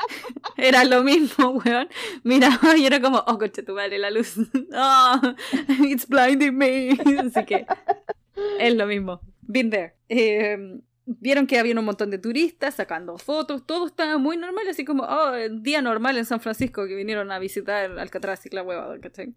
[0.57, 1.88] era lo mismo, weón.
[2.22, 4.37] Miraba y era como, oh, coche tu madre, la luz.
[4.72, 5.20] Oh,
[5.85, 6.90] it's blinding me.
[7.18, 7.66] Así que
[8.59, 9.20] es lo mismo.
[9.42, 9.94] Been there.
[10.09, 10.81] Eh,
[11.18, 15.05] vieron que había un montón de turistas sacando fotos, todo estaba muy normal, así como,
[15.05, 19.35] oh, día normal en San Francisco que vinieron a visitar Alcatraz y la hueva, ¿cachai?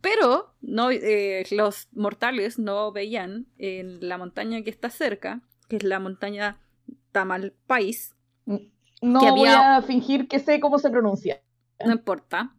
[0.00, 5.84] Pero no, eh, los mortales no veían en la montaña que está cerca, que es
[5.84, 6.60] la montaña
[7.12, 8.14] Tamalpais.
[9.00, 11.40] No voy a fingir que sé cómo se pronuncia.
[11.84, 12.52] No importa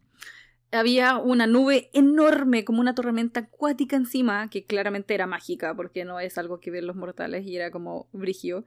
[0.74, 6.20] había una nube enorme, como una tormenta acuática encima, que claramente era mágica, porque no
[6.20, 8.64] es algo que ven los mortales y era como brigio.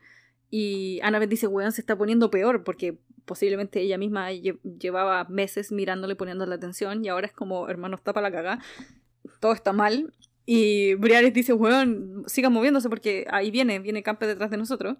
[0.50, 6.15] Y Annabeth dice, weón, se está poniendo peor, porque posiblemente ella misma llevaba meses mirándole,
[6.15, 8.60] poniéndole atención, y ahora es como, hermano, está para la caga,
[9.39, 10.13] todo está mal.
[10.46, 14.98] Y Briares dice, weón, siga moviéndose porque ahí viene, viene Campe detrás de nosotros.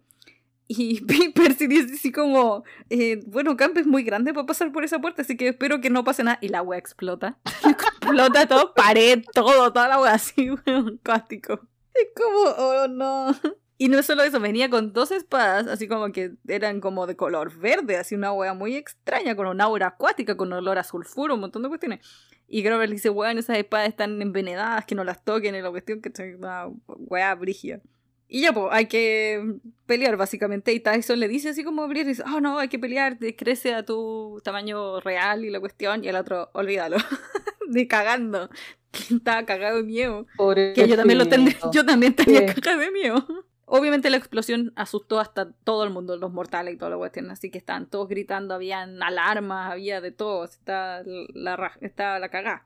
[0.68, 1.02] Y
[1.34, 5.22] Percy dice así como, eh, bueno, Camp es muy grande para pasar por esa puerta,
[5.22, 6.40] así que espero que no pase nada.
[6.42, 7.38] Y la wea explota.
[7.66, 11.62] explota todo, pared, todo, toda la wea así, weón, cástico.
[11.94, 13.34] Es como, oh no.
[13.80, 17.56] Y no solo eso, venía con dos espadas, así como que eran como de color
[17.58, 21.42] verde, así una wea muy extraña, con una aura acuática, con olor a sulfuro, un
[21.42, 22.00] montón de cuestiones.
[22.48, 26.02] Y Grover dice, weón, esas espadas están envenenadas, que no las toquen, en la cuestión
[26.02, 27.82] que una wea brigia.
[28.28, 30.74] Y ya, pues, hay que pelear básicamente.
[30.74, 33.84] Y Tyson le dice así como abrir, dice, oh no, hay que pelear, crece a
[33.84, 36.04] tu tamaño real y la cuestión.
[36.04, 36.98] Y el otro, olvídalo.
[37.70, 38.50] Ni cagando.
[39.12, 40.28] Estaba cagado de miedo.
[40.76, 43.26] que yo también lo tendría, yo también tenía cagado de miedo.
[43.70, 47.52] Obviamente la explosión asustó hasta todo el mundo, los mortales y todo lo cuestión, así
[47.52, 52.66] que estaban todos gritando, habían alarmas, había de todo, está la, está la cagada.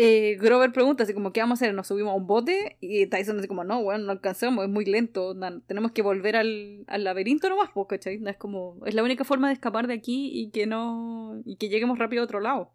[0.00, 1.74] Eh, Grover pregunta así como, ¿qué vamos a hacer?
[1.74, 2.76] ¿Nos subimos a un bote?
[2.80, 6.84] Y Tyson dice como, no, bueno, no alcanzamos, es muy lento, tenemos que volver al,
[6.86, 8.22] al laberinto nomás, pues, ¿cachai?
[8.24, 11.68] Es como, es la única forma de escapar de aquí y que no, y que
[11.68, 12.70] lleguemos rápido a otro lado.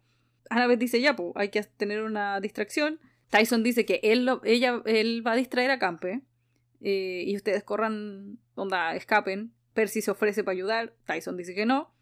[0.68, 3.00] vez dice, ya, pues, hay que tener una distracción.
[3.30, 6.20] Tyson dice que él, ella, él va a distraer a Campe
[6.82, 9.54] eh, y ustedes corran, onda, escapen.
[9.72, 11.93] Percy se ofrece para ayudar, Tyson dice que no.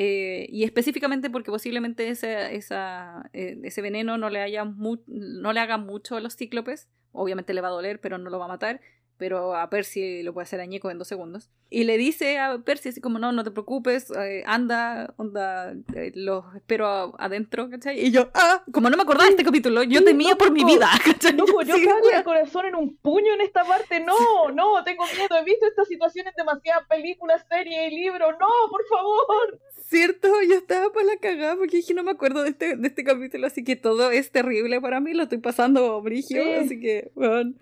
[0.00, 5.58] Eh, y específicamente porque posiblemente ese, esa, eh, ese veneno no le, haya no le
[5.58, 6.88] haga mucho a los cíclopes.
[7.10, 8.80] Obviamente le va a doler, pero no lo va a matar
[9.18, 11.50] pero a Percy lo puede hacer añeco en dos segundos.
[11.70, 16.12] Y le dice a Percy así como, no, no te preocupes, eh, anda, onda, eh,
[16.14, 18.00] los espero adentro, ¿cachai?
[18.00, 20.88] Y yo, ah, como no me acordaba de este capítulo, yo temía por mi vida,
[21.04, 21.34] ¿cachai?
[21.34, 25.36] No, yo sí, el corazón en un puño en esta parte, no, no, tengo miedo,
[25.36, 29.60] he visto estas situaciones en demasiadas películas, series y libros, no, por favor.
[29.88, 33.04] Cierto, yo estaba para la cagada porque dije no me acuerdo de este, de este
[33.04, 37.54] capítulo, así que todo es terrible para mí, lo estoy pasando brigio, así que, bueno.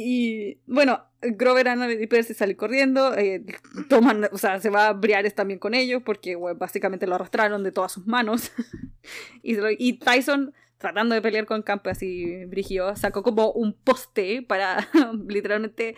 [0.00, 3.44] Y bueno, Grover, Anna y Percy salen corriendo, eh,
[3.88, 7.72] toman, o sea, se va a Briares también con ellos porque básicamente lo arrastraron de
[7.72, 8.52] todas sus manos.
[9.42, 14.86] y, y, Tyson, tratando de pelear con Campe así brigio, sacó como un poste para
[15.26, 15.96] literalmente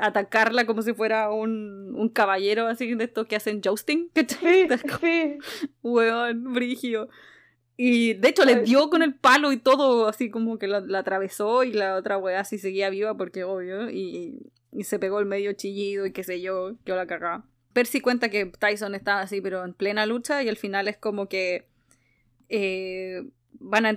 [0.00, 4.10] atacarla como si fuera un, un caballero así de estos que hacen jousting.
[4.16, 4.66] Sí,
[5.00, 5.38] sí.
[5.84, 7.08] Weón, brigio.
[7.80, 11.62] Y de hecho le dio con el palo y todo, así como que la, atravesó
[11.62, 15.52] y la otra weá así seguía viva porque obvio, y, y, se pegó el medio
[15.52, 17.44] chillido y qué sé yo, que la cagá.
[17.72, 21.28] Percy cuenta que Tyson está así, pero en plena lucha y al final es como
[21.28, 21.68] que
[22.48, 23.22] eh,
[23.60, 23.96] van, a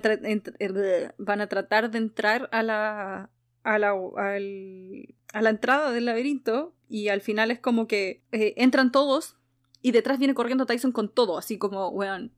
[1.18, 3.30] van a tratar de entrar a la,
[3.64, 8.92] a la, a la entrada del laberinto y al final es como que eh, entran
[8.92, 9.34] todos
[9.80, 12.30] y detrás viene corriendo Tyson con todo, así como, weón,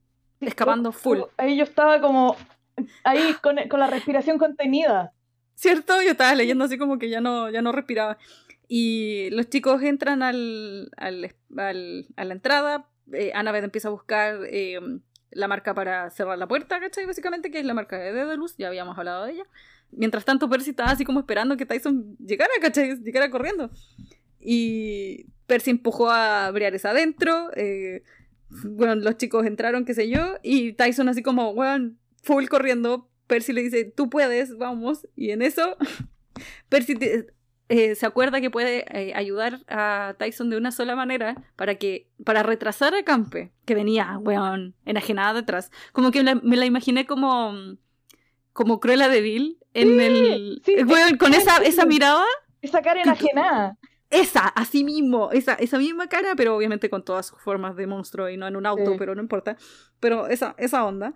[0.49, 1.21] escapando full.
[1.37, 2.37] Ahí yo estaba como
[3.05, 5.13] ahí con, con, la respiración contenida.
[5.55, 6.03] ¿Cierto?
[6.03, 8.19] Yo estaba leyendo así como que ya no, ya no respiraba.
[8.69, 12.89] Y los chicos entran al, al, al a la entrada.
[13.13, 14.81] Eh, Annabeth empieza a buscar eh,
[15.31, 17.07] la marca para cerrar la puerta, ¿cachai?
[17.07, 19.45] Básicamente, que es la marca de Dedalus, ya habíamos hablado de ella.
[19.91, 22.97] Mientras tanto, Percy estaba así como esperando que Tyson llegara, ¿cachai?
[23.03, 23.71] Llegara corriendo.
[24.41, 27.51] Y Percy empujó a Briares adentro.
[27.57, 28.03] Eh,
[28.63, 33.53] bueno, los chicos entraron, qué sé yo, y Tyson así como, weón, full corriendo, Percy
[33.53, 35.77] le dice, tú puedes, vamos, y en eso,
[36.69, 36.97] Percy
[37.69, 42.09] eh, se acuerda que puede eh, ayudar a Tyson de una sola manera para que,
[42.25, 47.55] para retrasar a Campe, que venía, weón, enajenada detrás, como que me la, imaginé como,
[48.53, 52.25] como Cruella de Vil, en el, weón, con esa, esa mirada.
[52.63, 53.77] Esa cara enajenada
[54.15, 58.29] esa, así mismo, esa, esa misma cara, pero obviamente con todas sus formas de monstruo
[58.29, 59.57] y no en un auto, pero no importa.
[60.01, 61.15] Pero esa, esa onda.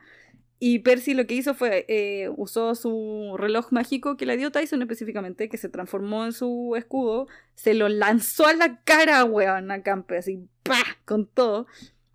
[0.60, 4.82] Y Percy lo que hizo fue, eh, usó su reloj mágico que le dio Tyson
[4.82, 9.82] específicamente, que se transformó en su escudo, se lo lanzó a la cara, weón, a
[9.82, 10.96] Campe, así, ¡pah!
[11.04, 11.68] con todo.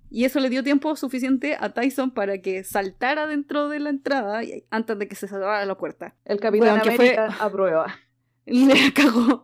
[0.09, 4.41] Y eso le dio tiempo suficiente a Tyson para que saltara dentro de la entrada
[4.69, 6.13] antes de que se cerrara la puerta.
[6.25, 7.17] El Capitán América fue...
[7.17, 7.95] a prueba.
[8.45, 9.43] Le cagó.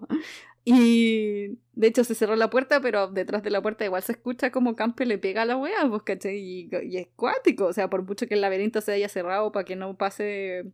[0.72, 4.52] Y de hecho se cerró la puerta, pero detrás de la puerta igual se escucha
[4.52, 6.38] como Campe le pega a la wea, pues, ¿cachai?
[6.38, 9.66] Y, y, es cuático, o sea, por mucho que el laberinto se haya cerrado para
[9.66, 10.72] que no pase,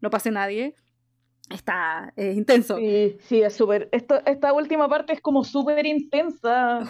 [0.00, 0.74] no pase nadie,
[1.50, 2.76] está es intenso.
[2.76, 3.88] Sí, sí, es súper.
[3.92, 6.80] Esta última parte es como súper intensa.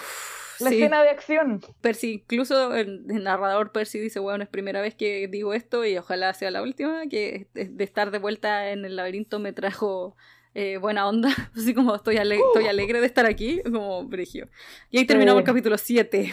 [0.60, 1.60] la escena de acción.
[1.80, 6.34] Percy, incluso el, narrador Percy dice, bueno, es primera vez que digo esto y ojalá
[6.34, 10.16] sea la última, que de estar de vuelta en el laberinto me trajo
[10.54, 14.48] eh, buena onda, así como estoy, estoy alegre de estar aquí, como brigio.
[14.90, 16.32] Y ahí terminamos el capítulo 7.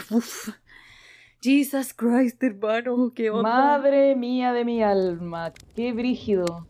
[1.41, 3.43] Jesus Christ, hermano, qué onda.
[3.49, 6.67] Madre mía de mi alma, qué brígido.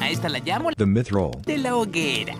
[0.00, 2.34] A esta la llamo The Mythroll de la hoguera.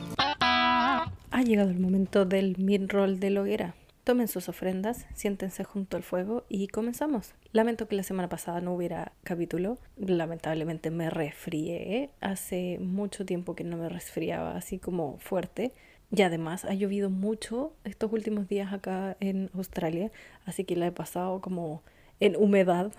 [1.35, 3.74] Ha llegado el momento del Midroll de la hoguera.
[4.04, 7.32] Tomen sus ofrendas, siéntense junto al fuego y comenzamos.
[7.52, 9.78] Lamento que la semana pasada no hubiera capítulo.
[9.96, 12.10] Lamentablemente me resfrié.
[12.20, 15.72] Hace mucho tiempo que no me resfriaba así como fuerte.
[16.14, 20.12] Y además ha llovido mucho estos últimos días acá en Australia.
[20.44, 21.82] Así que la he pasado como
[22.20, 22.92] en humedad.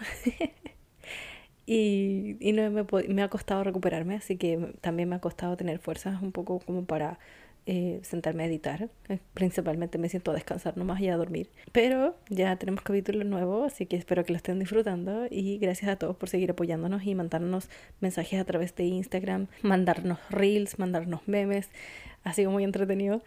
[1.67, 4.15] y, no me, me ha costado recuperarme.
[4.15, 7.19] Así que también me ha costado tener fuerzas un poco como para
[7.67, 8.89] eh, sentarme a editar.
[9.09, 11.49] Eh, principalmente me siento a descansar nomás y a dormir.
[11.71, 15.25] Pero ya tenemos capítulo nuevo, así que espero que lo estén disfrutando.
[15.29, 17.69] Y gracias a todos por seguir apoyándonos y mandarnos
[18.01, 21.69] mensajes a través de Instagram, mandarnos reels, mandarnos memes.
[22.23, 23.23] Ha sido muy entretenido.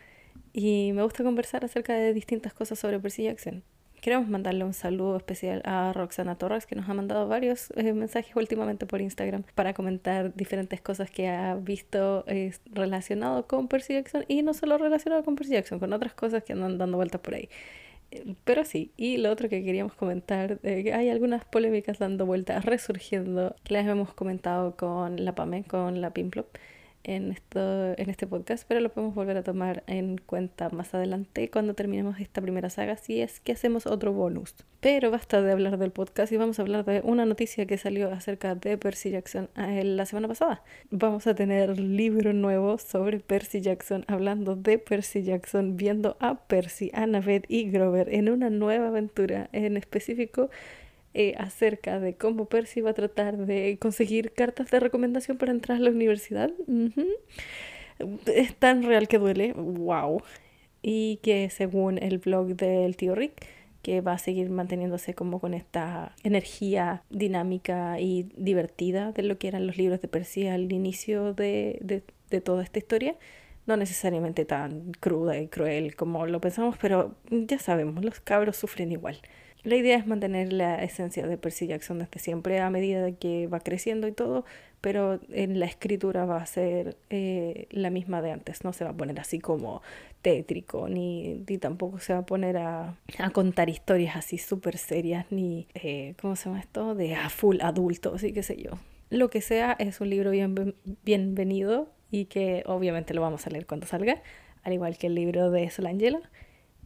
[0.53, 3.63] Y me gusta conversar acerca de distintas cosas sobre Percy Jackson.
[4.01, 8.35] Queremos mandarle un saludo especial a Roxana Torres, que nos ha mandado varios eh, mensajes
[8.37, 14.25] últimamente por Instagram para comentar diferentes cosas que ha visto eh, relacionado con Percy Jackson
[14.29, 17.35] y no solo relacionado con Percy Jackson, con otras cosas que andan dando vueltas por
[17.35, 17.49] ahí.
[18.13, 22.65] Eh, pero sí, y lo otro que queríamos comentar, que hay algunas polémicas dando vueltas,
[22.65, 26.47] resurgiendo, que las hemos comentado con la PAME, con la Pimplop
[27.09, 31.51] en, esto, en este podcast, pero lo podemos volver a tomar en cuenta más adelante
[31.51, 34.55] cuando terminemos esta primera saga, si es que hacemos otro bonus.
[34.81, 38.13] Pero basta de hablar del podcast y vamos a hablar de una noticia que salió
[38.13, 40.63] acerca de Percy Jackson eh, la semana pasada.
[40.91, 46.91] Vamos a tener libro nuevo sobre Percy Jackson, hablando de Percy Jackson, viendo a Percy,
[46.93, 50.51] Annabeth y Grover en una nueva aventura, en específico
[51.21, 55.79] eh, acerca de cómo Percy va a tratar de conseguir cartas de recomendación para entrar
[55.79, 56.53] a la universidad.
[58.27, 60.23] Es tan real que duele, wow.
[60.81, 63.45] Y que según el blog del tío Rick,
[63.83, 69.49] que va a seguir manteniéndose como con esta energía dinámica y divertida de lo que
[69.49, 73.17] eran los libros de Percy al inicio de, de, de toda esta historia.
[73.67, 78.93] No necesariamente tan cruda y cruel como lo pensamos, pero ya sabemos, los cabros sufren
[78.93, 79.21] igual.
[79.65, 83.49] La idea es mantener la esencia de Percy Jackson desde siempre a medida de que
[83.49, 84.45] va creciendo y todo,
[84.81, 88.91] pero en la escritura va a ser eh, la misma de antes, no se va
[88.91, 89.83] a poner así como
[90.23, 95.27] tétrico, ni, ni tampoco se va a poner a, a contar historias así súper serias,
[95.31, 96.95] ni, eh, ¿cómo se llama esto?
[96.95, 98.79] De a full adulto, así que sé yo.
[99.11, 103.67] Lo que sea es un libro bien, bienvenido y que obviamente lo vamos a leer
[103.67, 104.23] cuando salga,
[104.63, 106.21] al igual que el libro de Solangela.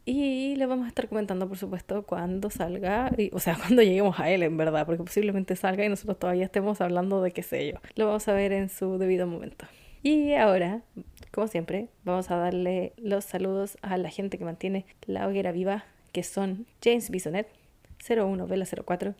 [0.04, 4.18] Y le vamos a estar comentando, por supuesto, cuando salga, y, o sea, cuando lleguemos
[4.18, 7.68] a él, en verdad, porque posiblemente salga y nosotros todavía estemos hablando de qué sé
[7.68, 7.78] yo.
[7.94, 9.66] Lo vamos a ver en su debido momento.
[10.02, 10.82] Y ahora,
[11.30, 15.84] como siempre, vamos a darle los saludos a la gente que mantiene la hoguera viva,
[16.10, 17.46] que son James Bisonet,
[18.08, 19.14] 01 Vela 04,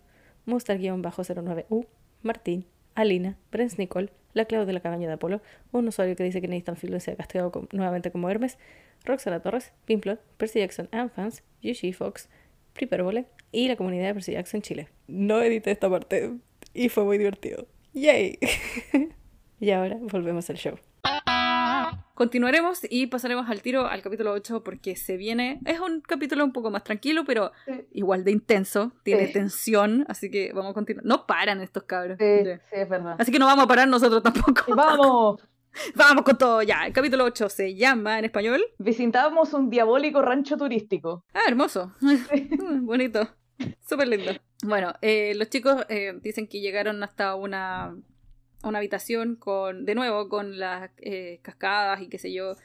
[0.46, 1.86] Mustar-09U,
[2.22, 2.66] Martín,
[2.96, 5.42] Alina, Brens Nicole, la Clau de la Cabaña de Apolo,
[5.72, 8.58] un usuario que dice que Nathan se ha castigado nuevamente como Hermes,
[9.04, 12.28] Roxana Torres, Pimplot, Percy Jackson and Fans, Yushi Fox,
[12.72, 14.88] Priperbole y la comunidad de Percy Jackson Chile.
[15.06, 16.32] No edité esta parte
[16.74, 17.66] y fue muy divertido.
[17.92, 18.38] ¡Yay!
[19.60, 20.78] y ahora volvemos al show.
[22.14, 25.60] Continuaremos y pasaremos al tiro al capítulo 8 porque se viene.
[25.64, 27.52] Es un capítulo un poco más tranquilo, pero
[27.92, 28.92] igual de intenso.
[29.02, 31.04] Tiene tensión, así que vamos a continuar.
[31.04, 32.18] No paran estos cabros.
[32.18, 33.16] Sí, sí, es verdad.
[33.18, 34.74] Así que no vamos a parar nosotros tampoco.
[34.74, 35.42] ¡Vamos!
[35.94, 36.86] Vamos con todo ya.
[36.86, 38.62] El capítulo 8 se llama en español.
[38.78, 41.24] Visitábamos un diabólico rancho turístico.
[41.32, 41.94] Ah, hermoso.
[42.82, 43.28] Bonito.
[43.88, 44.32] Súper lindo.
[44.64, 47.96] Bueno, eh, los chicos eh, dicen que llegaron hasta una,
[48.62, 52.56] una habitación con, de nuevo, con las eh, cascadas y qué sé yo.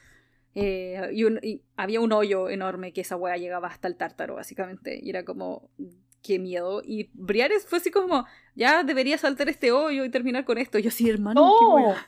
[0.53, 4.99] y, había un hoyo enorme que esa wea llegaba hasta el tártaro, básicamente.
[5.01, 5.69] Y era como,
[6.21, 6.81] qué miedo.
[6.83, 10.79] Y Briares fue así como, ya debería saltar este hoyo y terminar con esto.
[10.79, 11.95] yo sí, hermano, no.
[11.95, 12.01] qué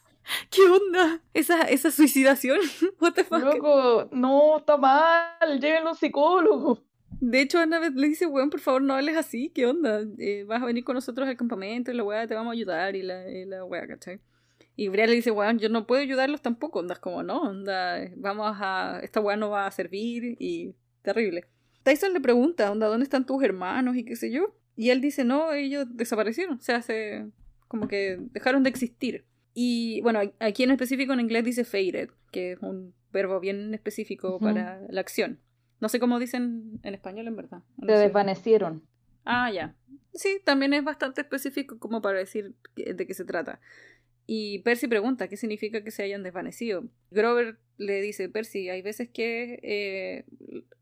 [0.52, 1.22] ¿Qué onda?
[1.34, 2.60] Esa, esa suicidación.
[3.00, 3.40] What the fuck?
[3.40, 5.60] Loco, no, está mal.
[5.60, 6.84] Llévenlo a un psicólogo.
[7.22, 9.50] De hecho, Annabeth le dice, weón, por favor, no hables así.
[9.50, 10.02] ¿Qué onda?
[10.18, 12.96] Eh, vas a venir con nosotros al campamento y la weá te vamos a ayudar
[12.96, 14.20] y la, y la weá, ¿cachai?
[14.76, 16.80] Y Brea le dice, weón, yo no puedo ayudarlos tampoco.
[16.80, 19.00] Onda, es como, no, onda, vamos a...
[19.04, 20.74] Esta weá no va a servir y...
[21.02, 21.46] Terrible.
[21.84, 24.56] Tyson le pregunta, onda, ¿dónde están tus hermanos y qué sé yo?
[24.76, 26.58] Y él dice, no, ellos desaparecieron.
[26.58, 27.28] O sea, se...
[27.68, 29.26] como que dejaron de existir.
[29.54, 34.40] Y bueno, aquí en específico en inglés dice faded, que es un verbo bien específico
[34.40, 35.40] para la acción.
[35.80, 37.64] No sé cómo dicen en español, en verdad.
[37.80, 38.84] Se desvanecieron.
[39.26, 39.76] Ah, ya.
[40.14, 43.60] Sí, también es bastante específico como para decir de qué se trata.
[44.26, 46.84] Y Percy pregunta qué significa que se hayan desvanecido.
[47.12, 50.26] Grover le dice, Percy, hay veces que, eh,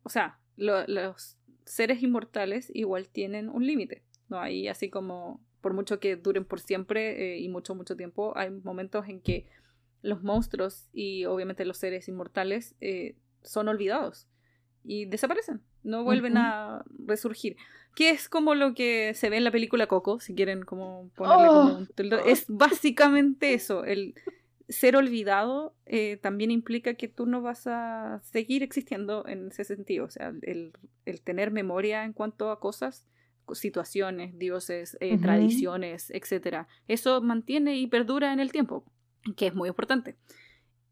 [0.03, 4.03] o sea, los seres inmortales igual tienen un límite.
[4.29, 8.37] No hay así como por mucho que duren por siempre eh, y mucho, mucho tiempo,
[8.37, 9.47] hay momentos en que
[10.01, 14.27] los monstruos y obviamente los seres inmortales eh, son olvidados
[14.87, 17.57] y desaparecen, no vuelven a resurgir.
[17.95, 21.47] Que es como lo que se ve en la película Coco, si quieren como ponerle
[21.47, 21.77] como oh.
[21.77, 21.89] un...
[22.25, 24.15] Es básicamente eso, el
[24.69, 30.05] ser olvidado eh, también implica que tú no vas a seguir existiendo en ese sentido,
[30.05, 30.73] o sea, el,
[31.05, 33.07] el tener memoria en cuanto a cosas
[33.53, 36.67] situaciones, dioses, eh, tradiciones, etc.
[36.87, 38.83] Eso mantiene y perdura en el tiempo,
[39.35, 40.15] que es muy importante.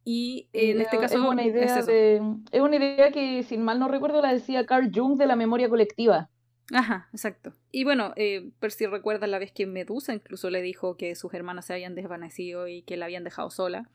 [0.08, 4.22] Y en este caso es una, idea es una idea que, sin mal no recuerdo,
[4.22, 6.30] la decía Carl Jung de la memoria colectiva.
[6.72, 7.54] Ajá, exacto.
[7.72, 11.66] Y bueno, eh, Percy recuerda la vez que Medusa incluso le dijo que sus hermanas
[11.66, 13.90] se habían desvanecido y que la habían dejado sola.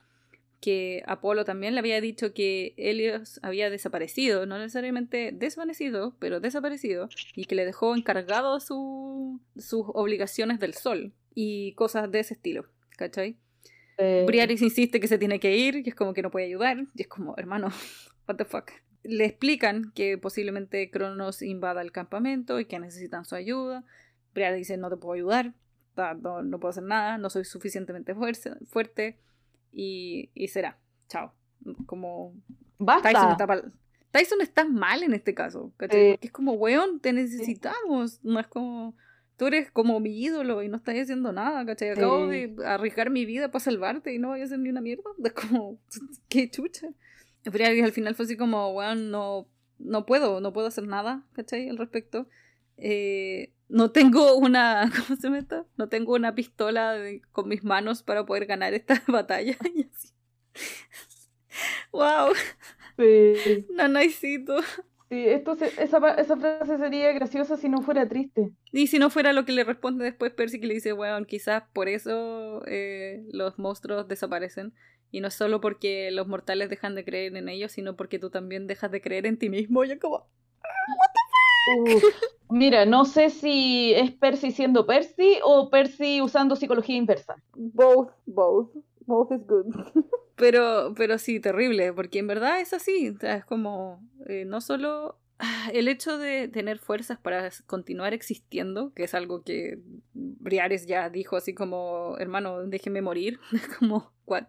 [0.61, 7.09] Que Apolo también le había dicho que Helios había desaparecido, no necesariamente desvanecido, pero desaparecido,
[7.35, 12.67] y que le dejó encargado su, sus obligaciones del sol y cosas de ese estilo,
[12.99, 13.37] ¿cachai?
[14.01, 14.25] Eh...
[14.27, 17.03] Briaris insiste que se tiene que ir, que es como que no puede ayudar, y
[17.03, 17.69] es como, hermano,
[18.29, 18.71] what the fuck
[19.03, 23.85] le explican que posiblemente Cronos invada el campamento y que necesitan su ayuda.
[24.35, 25.55] Briar dice, no te puedo ayudar,
[25.97, 29.19] no, puedo hacer nada, no soy suficientemente fuerte
[29.73, 30.79] y, y será.
[31.09, 31.33] Chao.
[31.87, 32.35] Como...
[32.79, 33.11] Basta.
[33.11, 33.73] Tyson está,
[34.11, 35.73] Tyson está mal en este caso.
[35.77, 38.21] Porque es como, weón, te necesitamos.
[38.23, 38.95] No es como...
[39.41, 41.88] Tú eres como mi ídolo y no estás haciendo nada, ¿cachai?
[41.88, 45.05] Acabo de arriesgar mi vida para salvarte y no voy a hacer ni una mierda.
[45.24, 45.80] Es como,
[46.28, 46.88] qué chucha.
[47.47, 51.70] Y al final fue así como, bueno, no, no puedo, no puedo hacer nada, ¿cachai?
[51.70, 52.28] Al respecto.
[52.76, 56.99] Eh, no tengo una, ¿cómo se llama No tengo una pistola
[57.32, 59.57] con mis manos para poder ganar esta batalla.
[59.74, 60.12] y así.
[61.93, 62.34] ¡Wow!
[62.99, 63.66] Sí.
[63.70, 64.57] Nanaicito.
[65.11, 68.53] Sí, esto esa, esa, frase sería graciosa si no fuera triste.
[68.71, 71.65] Y si no fuera lo que le responde después Percy, que le dice, bueno, quizás
[71.73, 74.73] por eso eh, los monstruos desaparecen.
[75.11, 78.69] Y no solo porque los mortales dejan de creer en ellos, sino porque tú también
[78.69, 79.83] dejas de creer en ti mismo.
[79.83, 80.29] Yo como...
[82.49, 87.35] mira, no sé si es Percy siendo Percy o Percy usando psicología inversa.
[87.57, 88.71] Both, both.
[89.07, 89.67] Both is good.
[90.37, 93.11] pero, pero sí, terrible, porque en verdad es así.
[93.11, 98.15] O sea, es como, eh, no solo ah, el hecho de tener fuerzas para continuar
[98.15, 99.79] existiendo, que es algo que
[100.15, 103.39] Briares ya dijo así como, hermano, déjeme morir,
[103.79, 104.45] como, what?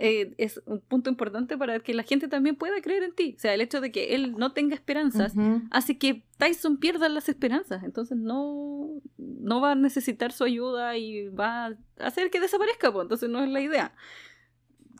[0.00, 3.34] Eh, es un punto importante para que la gente también pueda creer en ti.
[3.36, 5.34] O sea, el hecho de que él no tenga esperanzas
[5.72, 7.82] hace que Tyson pierda las esperanzas.
[7.82, 12.92] Entonces no, no va a necesitar su ayuda y va a hacer que desaparezca.
[12.92, 13.06] Pues.
[13.06, 13.92] Entonces no es la idea.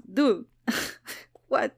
[0.03, 0.47] Dude,
[1.49, 1.71] what?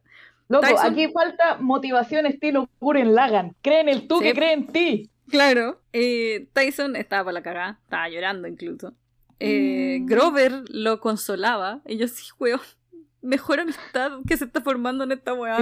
[0.49, 3.55] Loco, aquí falta motivación estilo Guren Lagan.
[3.61, 5.11] Cree en el tú que cree en ti.
[5.29, 5.83] Claro.
[5.93, 8.95] Eh, Tyson estaba para la cagada, estaba llorando incluso.
[9.41, 10.07] Eh, mm.
[10.07, 11.83] Grover lo consolaba.
[11.87, 12.61] Y yo sí, weón
[13.23, 15.59] mejor amistad que se está formando en esta weá,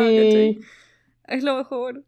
[1.26, 2.04] Es lo mejor.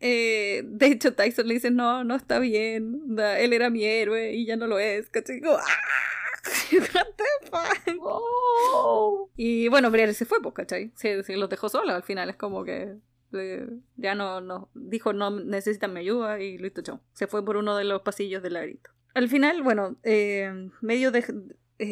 [0.00, 4.44] Eh, de hecho, Tyson le dice, no, no está bien, él era mi héroe y
[4.44, 5.40] ya no lo es, ¿cachai?
[8.00, 9.30] oh.
[9.36, 10.92] Y bueno, Brienne se fue, pues, ¿cachai?
[10.94, 12.96] Se, los dejó solos al final, es como que
[13.32, 17.00] eh, ya no, no, dijo, no necesitan mi ayuda y listo, chao.
[17.12, 18.90] Se fue por uno de los pasillos del laberinto.
[19.14, 21.24] Al final, bueno, eh, medio de,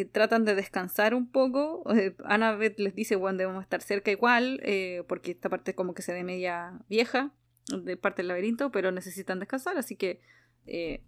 [0.00, 1.84] eh, tratan de descansar un poco.
[1.94, 6.02] Eh, Annabeth les dice, bueno, debemos estar cerca igual, eh, porque esta parte como que
[6.02, 7.32] se ve media vieja,
[7.68, 10.20] de parte del laberinto, pero necesitan descansar, así que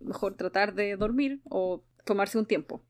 [0.01, 2.83] mejor tratar de dormir o tomarse un tiempo.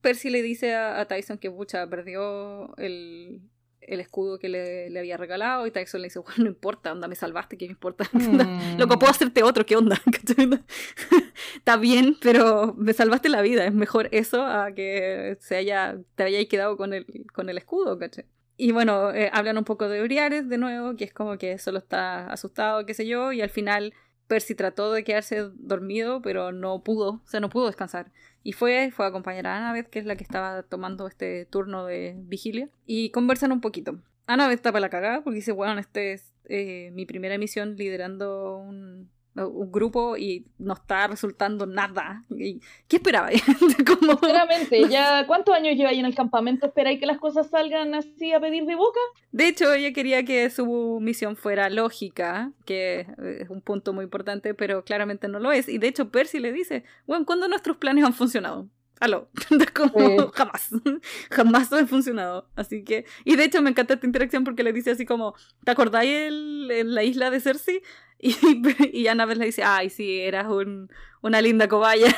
[0.00, 3.42] Percy le dice a, a Tyson que Bucha perdió el,
[3.86, 7.14] el escudo que le, había regalado y Tyson le dice, bueno, no importa, onda, me
[7.14, 8.08] salvaste, ¿qué me importa?
[8.26, 8.78] Mm.
[8.78, 10.00] Lo que puedo hacerte otro, ¿qué onda?
[11.54, 16.24] Está bien, pero me salvaste la vida, es mejor eso a que se haya, te
[16.24, 18.26] hayáis quedado con el, con el escudo, ¿cachai?
[18.58, 21.78] Y bueno, eh, hablan un poco de Uriares de nuevo, que es como que solo
[21.78, 23.92] está asustado, qué sé yo, y al final
[24.26, 28.10] Percy trató de quedarse dormido, pero no pudo, o sea, no pudo descansar.
[28.42, 31.84] Y fue, fue a acompañar a Annabeth, que es la que estaba tomando este turno
[31.84, 34.00] de vigilia, y conversan un poquito.
[34.26, 38.56] Annabeth está para la cagada porque dice, bueno, este es eh, mi primera emisión liderando
[38.56, 42.24] un, un grupo y no está resultando nada.
[42.28, 43.28] ¿Qué esperaba?
[43.30, 46.66] Sinceramente, ¿ya cuántos años lleva ahí en el campamento?
[46.66, 49.00] ¿Esperáis que las cosas salgan así a pedir de boca?
[49.32, 53.06] De hecho, ella quería que su misión fuera lógica, que
[53.40, 55.68] es un punto muy importante, pero claramente no lo es.
[55.68, 58.68] Y de hecho, Percy le dice, bueno, ¿cuándo nuestros planes han funcionado?
[58.98, 59.28] Aló,
[59.74, 60.70] como jamás,
[61.30, 62.48] jamás han funcionado.
[62.56, 65.34] Así que, y de hecho me encanta esta interacción porque le dice así como,
[65.64, 67.82] ¿te acordáis en la isla de Cersei?
[68.18, 68.34] Y,
[68.94, 70.88] y Annabeth le dice, ay, sí, eras un,
[71.20, 72.16] una linda cobaya.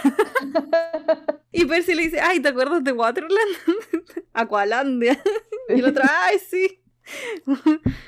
[1.51, 3.57] y Percy le dice, ay, ¿te acuerdas de Waterland?
[4.33, 5.21] Aqualandia.
[5.69, 6.81] y el otro, ay, sí.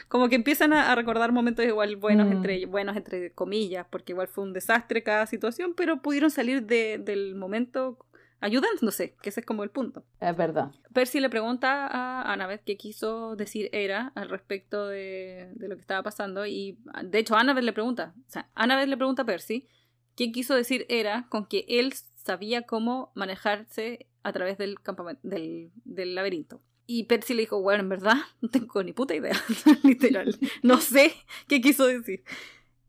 [0.09, 2.33] Como que empiezan a, recordar momentos igual buenos, mm.
[2.33, 6.99] entre, buenos entre comillas, porque igual fue un desastre cada situación, pero pudieron salir de,
[6.99, 7.99] del momento
[8.41, 10.05] ayudándose, que ese es como el punto.
[10.21, 10.73] Es verdad.
[10.93, 16.03] Percy le pregunta a Annabeth qué quiso decir Era al respecto de, lo que estaba
[16.03, 19.69] pasando y de hecho Annabeth le pregunta, o sea, Annabeth le pregunta a Percy
[20.17, 25.71] qué quiso decir Era con que él sabía cómo manejarse a través del campamento, del,
[25.85, 26.63] del laberinto.
[26.87, 29.41] Y Percy le dijo, bueno, en verdad, no tengo ni puta idea,
[29.85, 30.37] literal.
[30.63, 31.15] No sé
[31.47, 32.25] qué quiso decir.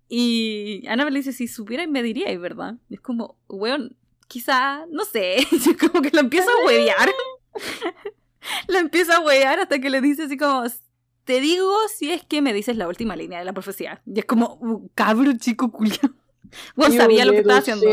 [0.09, 2.75] Y Annabelle le dice, si supiera me diría, ¿verdad?
[2.89, 3.95] Y es como, weón,
[4.31, 5.45] quizá, no sé,
[5.79, 7.09] como que la empieza a huevear.
[8.67, 10.63] la empieza a huevear hasta que le dice así como,
[11.25, 14.01] te digo si es que me dices la última línea de la profecía.
[14.05, 15.99] Y es como, uh, cabro chico culiao.
[16.75, 17.87] Bueno, sabía lo que estaba haciendo.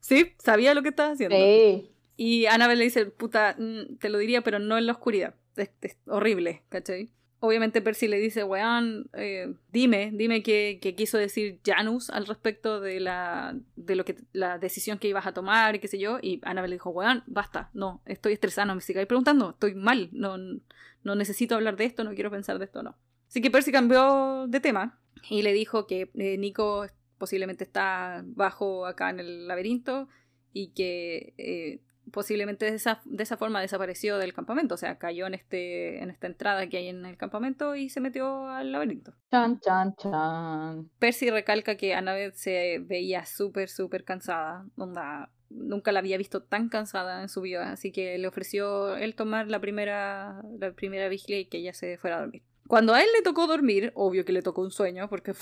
[0.00, 1.34] Sí, sabía lo que estaba haciendo.
[1.34, 1.90] Sí.
[2.18, 5.34] Y Annabelle le dice, puta, mm, te lo diría, pero no en la oscuridad.
[5.56, 5.70] Es,
[6.06, 7.10] horrible, ¿cachai?
[7.46, 13.00] Obviamente Percy le dice, weón, eh, dime, dime qué, quiso decir Janus al respecto de
[13.00, 16.18] la, de lo que, la decisión que ibas a tomar y qué sé yo.
[16.20, 20.08] Y Annabelle le dijo, weón, basta, no, estoy estresada, no me sigáis preguntando, estoy mal,
[20.12, 22.96] no, no necesito hablar de esto, no quiero pensar de esto, no.
[23.28, 26.86] Así que Percy cambió de tema y le dijo que eh, Nico
[27.18, 30.08] posiblemente está bajo acá en el laberinto
[30.52, 31.80] y que eh,
[32.12, 36.10] posiblemente de esa, de esa forma desapareció del campamento, o sea, cayó en, este, en
[36.10, 39.14] esta entrada que hay en el campamento y se metió al laberinto.
[39.30, 40.90] Chan, chan, chan.
[40.98, 46.68] Percy recalca que Annabeth se veía súper, súper cansada, onda, nunca la había visto tan
[46.68, 51.40] cansada en su vida, así que le ofreció él tomar la primera, la primera vigilia
[51.40, 52.42] y que ella se fuera a dormir.
[52.66, 55.34] Cuando a él le tocó dormir, obvio que le tocó un sueño, porque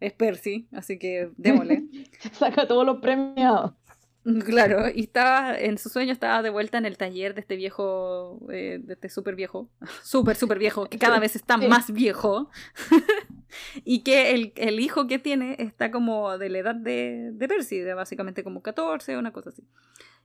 [0.00, 1.84] es Percy, así que démosle.
[2.32, 3.72] Saca todos los premios.
[4.44, 8.38] Claro, y estaba en su sueño estaba de vuelta en el taller de este viejo,
[8.50, 9.70] eh, de este súper viejo,
[10.02, 12.50] súper, súper viejo, que cada vez está más viejo,
[13.84, 17.78] y que el, el, hijo que tiene está como de la edad de, de Percy,
[17.78, 19.62] de básicamente como 14, una cosa así,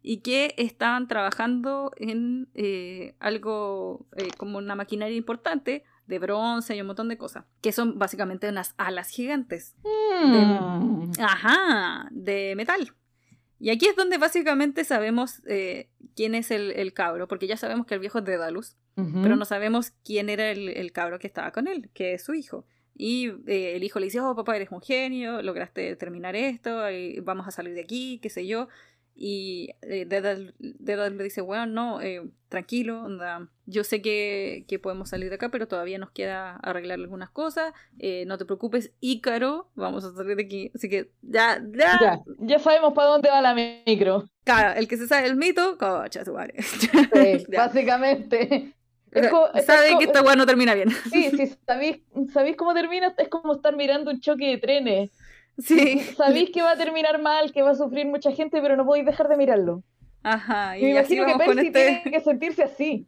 [0.01, 6.81] y que estaban trabajando en eh, algo eh, como una maquinaria importante de bronce y
[6.81, 9.75] un montón de cosas, que son básicamente unas alas gigantes.
[9.83, 11.13] Mm.
[11.19, 12.93] ajá, de metal.
[13.59, 17.93] Y aquí es donde básicamente sabemos eh, quién es el, cabro, porque ya sabemos que
[17.93, 21.67] el viejo es de Dalus, pero no sabemos quién era el, cabro que estaba con
[21.67, 22.65] él, que es su hijo.
[22.97, 26.81] Y eh, el hijo le dice, oh papá, eres un genio, lograste terminar esto,
[27.23, 28.69] vamos a salir de aquí, qué sé yo.
[29.17, 35.09] Y eh, Dedal, le dice, bueno, no, eh, tranquilo, onda, yo sé que, que, podemos
[35.09, 39.69] salir de acá, pero todavía nos queda arreglar algunas cosas, eh, no te preocupes, Ícaro,
[39.75, 43.55] vamos a salir de aquí, así que ya, ya, ya, sabemos para dónde va la
[43.55, 44.25] micro.
[44.43, 46.61] Claro, el que se sabe el mito, cocha su madre.
[46.61, 48.75] Sí, básicamente.
[49.65, 50.89] sabe que esta weá no termina bien.
[51.09, 52.01] Sí, sí, sabéis,
[52.33, 55.11] sabéis cómo termina, es como estar mirando un choque de trenes.
[55.57, 55.99] Sí.
[56.17, 59.05] Sabéis que va a terminar mal, que va a sufrir mucha gente, pero no podéis
[59.05, 59.83] dejar de mirarlo.
[60.23, 60.77] Ajá.
[60.77, 63.07] Y, me imagino que Percy este tiene que sentirse así.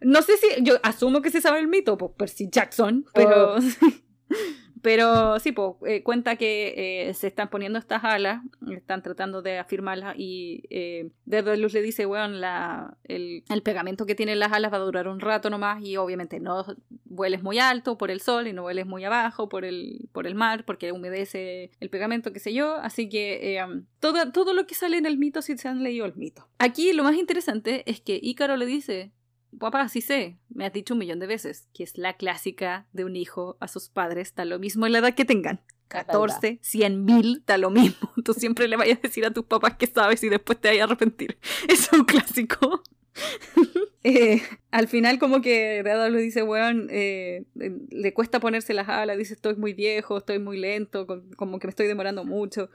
[0.00, 3.56] No sé si, yo asumo que se sabe el mito, pues Percy Jackson, pero...
[3.56, 3.58] Oh.
[4.82, 10.16] Pero sí, pues, cuenta que eh, se están poniendo estas alas, están tratando de afirmarlas
[10.18, 14.78] y eh, Desde Luz le dice, bueno, la, el, pegamento que tienen las alas va
[14.78, 16.64] a durar un rato nomás y obviamente no
[17.04, 20.34] vueles muy alto por el sol y no vueles muy abajo por el, por el
[20.34, 22.74] mar porque humedece el pegamento, qué sé yo.
[22.74, 23.64] Así que eh,
[24.00, 26.48] todo, todo lo que sale en el mito, si se han leído el mito.
[26.58, 29.12] Aquí lo más interesante es que Ícaro le dice,
[29.58, 33.04] Papá, sí sé, me has dicho un millón de veces, que es la clásica de
[33.04, 35.60] un hijo a sus padres, está lo mismo en la edad que tengan.
[35.88, 38.10] 14, 100 mil, está lo mismo.
[38.24, 40.82] Tú siempre le vayas a decir a tus papás que sabes y después te vayas
[40.82, 41.38] a arrepentir.
[41.68, 42.82] Es un clásico.
[44.04, 44.42] Eh,
[44.72, 49.54] al final como que le dice, weón, eh, le cuesta ponerse las alas, dice estoy
[49.54, 52.68] muy viejo, estoy muy lento, como que me estoy demorando mucho.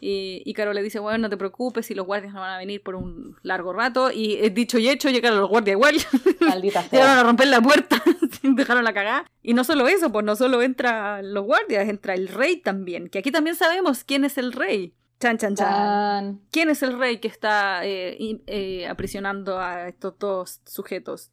[0.00, 2.58] Y, y Caro le dice, bueno, no te preocupes si los guardias no van a
[2.58, 4.10] venir por un largo rato.
[4.10, 5.94] Y eh, dicho y hecho, llegaron los guardias igual.
[6.90, 8.02] Llegaron a romper la puerta,
[8.42, 9.30] dejaron la cagada.
[9.42, 13.10] Y no solo eso, pues no solo entran los guardias, entra el rey también.
[13.10, 14.94] Que aquí también sabemos quién es el rey.
[15.20, 16.40] Chan, chan, chan.
[16.50, 21.30] ¿Quién es el rey que está eh, eh, aprisionando a estos dos sujetos?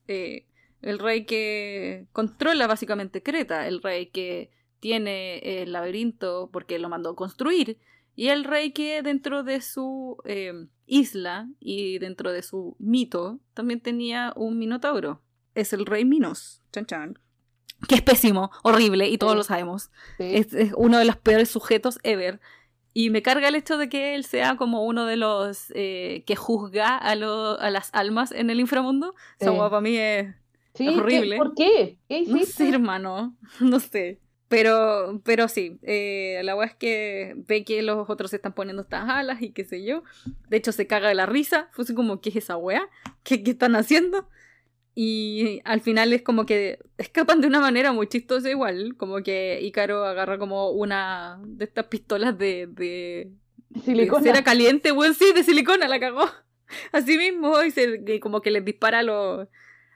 [0.84, 7.16] el rey que controla básicamente Creta, el rey que tiene el laberinto porque lo mandó
[7.16, 7.80] construir
[8.18, 13.80] y el rey que dentro de su eh, isla y dentro de su mito también
[13.80, 15.22] tenía un minotauro.
[15.54, 16.64] Es el rey Minos.
[16.74, 17.20] Chan chan.
[17.88, 19.92] Que es pésimo, horrible, y todos lo sabemos.
[20.18, 22.42] Es, uno de los peores sujetos ever.
[22.92, 26.36] Y me carga el hecho de que él sea como uno de los eh, que
[26.36, 29.14] juzga a, a, las almas en el inframundo.
[29.38, 30.34] Eso para mí es,
[30.80, 31.38] horrible.
[31.38, 32.00] ¿Por qué?
[32.10, 32.40] ¿Qué hiciste?
[32.40, 33.38] No sé, hermano.
[33.60, 34.22] No sé.
[34.50, 38.82] Pero, pero sí, eh, la weá es que ve que los otros se están poniendo
[38.82, 40.04] estas alas y qué sé yo.
[40.50, 41.70] De hecho, se caga de la risa.
[41.74, 42.88] Fue así como, ¿qué es esa weá?
[43.24, 44.30] ¿Qué, ¿Qué, están haciendo?
[44.96, 48.96] Y al final es como que escapan de una manera muy chistosa igual.
[48.96, 52.68] Como que Ícaro agarra como una de estas pistolas de...
[52.68, 53.30] de
[53.84, 54.44] silicona.
[54.44, 56.26] caliente, weón, sí, de silicona, la cagó.
[56.94, 59.48] Así mismo, y, se, y como que les dispara a los,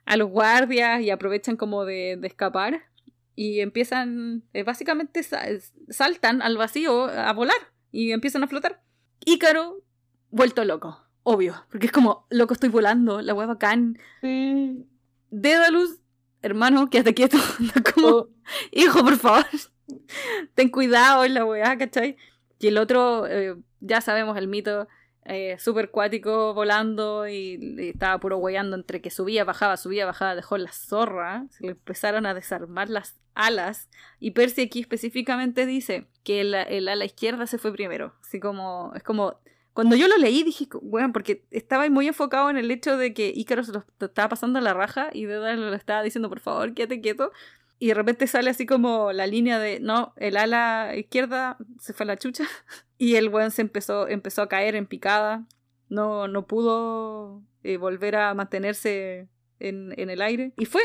[0.05, 2.90] a los guardias y aprovechan como de, de escapar.
[3.35, 5.45] Y empiezan, eh, básicamente sa-
[5.89, 7.55] saltan al vacío a volar
[7.91, 8.81] y empiezan a flotar.
[9.25, 9.83] Ícaro,
[10.29, 13.97] vuelto loco, obvio, porque es como, loco, estoy volando, la hueá bacán.
[14.21, 14.85] Sí.
[15.29, 15.99] Dédalus,
[16.41, 17.37] hermano, quédate quieto.
[17.95, 18.29] como, Oh,
[18.71, 19.45] hijo, por favor,
[20.55, 22.17] ten cuidado en la weá, ¿cachai?
[22.59, 24.87] Y el otro, eh, ya sabemos el mito,
[25.25, 30.71] eh, súper volando y, estaba puro weyando entre que subía, bajaba, subía, bajaba, dejó la
[30.71, 33.87] zorra, se le empezaron a desarmar las alas
[34.19, 38.91] y Percy aquí específicamente dice que el, el ala izquierda se fue primero, así como,
[38.95, 39.39] es como...
[39.73, 43.31] Cuando yo lo leí dije, bueno, porque estaba muy enfocado en el hecho de que
[43.33, 46.99] Ícaro se lo estaba pasando la raja y Dédalo le estaba diciendo, por favor, quédate
[46.99, 47.31] quieto.
[47.81, 52.03] Y de repente sale así como la línea de, no, el ala izquierda se fue
[52.03, 52.43] a la chucha.
[52.99, 55.47] Y el weón se empezó, empezó a caer en picada.
[55.89, 59.27] No, no pudo eh, volver a mantenerse
[59.59, 60.53] en, en el aire.
[60.57, 60.83] Y fue.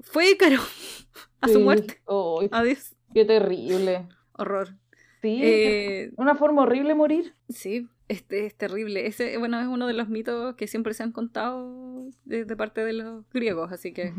[0.00, 0.56] Fue Ícaro.
[1.42, 1.62] A su sí.
[1.62, 2.00] muerte.
[2.06, 2.94] Oh, Adiós.
[3.12, 4.08] qué terrible.
[4.32, 4.68] Horror.
[5.20, 5.40] Sí.
[5.42, 7.34] Eh, Una forma horrible de morir.
[7.50, 9.06] sí, este es terrible.
[9.06, 12.84] Ese, bueno, es uno de los mitos que siempre se han contado de, de parte
[12.84, 13.72] de los griegos.
[13.72, 14.12] Así que.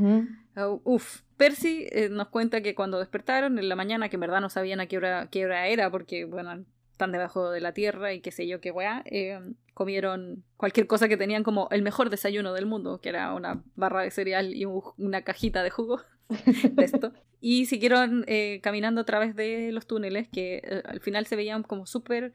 [0.57, 4.41] Uh, uf, Percy eh, nos cuenta que cuando despertaron en la mañana, que en verdad
[4.41, 8.13] no sabían a qué hora, qué hora era, porque, bueno, están debajo de la tierra
[8.13, 9.37] y qué sé yo qué weá, eh,
[9.73, 14.01] comieron cualquier cosa que tenían como el mejor desayuno del mundo, que era una barra
[14.03, 15.99] de cereal y un- una cajita de jugo
[16.71, 17.11] de esto.
[17.41, 21.63] Y siguieron eh, caminando a través de los túneles, que eh, al final se veían
[21.63, 22.31] como súper,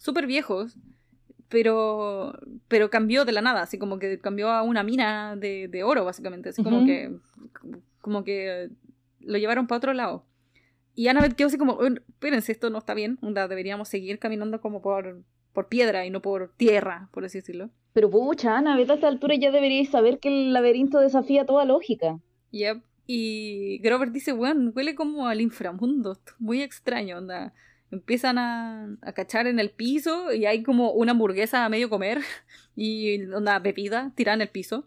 [0.00, 0.76] súper viejos.
[1.48, 2.38] Pero,
[2.68, 6.04] pero cambió de la nada, así como que cambió a una mina de, de oro,
[6.04, 6.50] básicamente.
[6.50, 6.86] Así como Ujú.
[6.86, 7.10] que
[8.00, 8.70] como que
[9.20, 10.24] lo llevaron para otro lado.
[10.94, 14.60] Y Annabeth quedó así como, "Uy, espérense, esto no está bien, onda, deberíamos seguir caminando
[14.60, 15.22] como por,
[15.52, 17.70] por piedra y no por tierra, por así decirlo.
[17.92, 22.18] Pero pucha, Ana, a esta altura ya deberíais saber que el laberinto desafía toda lógica.
[22.52, 22.82] Yep.
[23.08, 27.52] Y Grover dice, weón, huele como al inframundo, muy extraño, onda.
[27.90, 32.20] Empiezan a, a cachar en el piso y hay como una hamburguesa a medio comer
[32.76, 34.86] y una bebida tirada en el piso.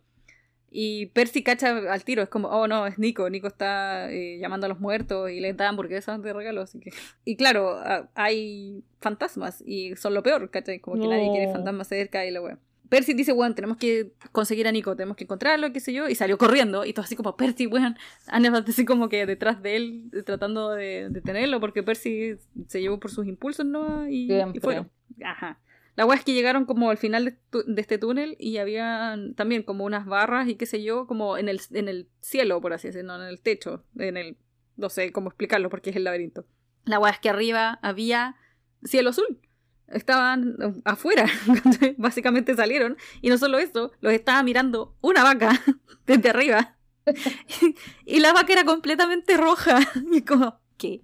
[0.76, 4.66] Y Percy cacha al tiro, es como, oh no, es Nico, Nico está eh, llamando
[4.66, 6.90] a los muertos y le da hamburguesas de regalo, así que...
[7.26, 7.80] Y claro,
[8.16, 10.80] hay fantasmas y son lo peor, ¿cachai?
[10.80, 11.54] Como que nadie quiere No.
[11.54, 12.58] fantasmas cerca y la wea.
[12.94, 16.14] Percy dice, weón, tenemos que conseguir a Nico, tenemos que encontrarlo, qué sé yo, y
[16.14, 20.12] salió corriendo, y todo así como, Percy, weón, Annabeth así como que detrás de él,
[20.14, 22.36] eh, tratando de detenerlo, porque Percy
[22.68, 24.08] se llevó por sus impulsos, ¿no?
[24.08, 24.92] Y, y fueron.
[25.26, 25.60] Ajá.
[25.96, 29.64] La weá es que llegaron como al final de, de este túnel y había también
[29.64, 32.90] como unas barras y qué sé yo, como en el, en el cielo, por así
[32.90, 34.38] decirlo, en el techo, en el...
[34.78, 36.46] No sé cómo explicarlo porque es el laberinto.
[36.86, 38.36] La weá es que arriba había
[38.84, 39.40] cielo azul.
[39.88, 41.26] Estaban eh, afuera,
[41.98, 42.98] básicamente salieron.
[43.22, 45.52] Y no solo eso, los estaba mirando una vaca
[46.06, 46.78] desde arriba.
[48.06, 49.80] y la vaca era completamente roja.
[50.12, 51.02] Y como, ¿qué?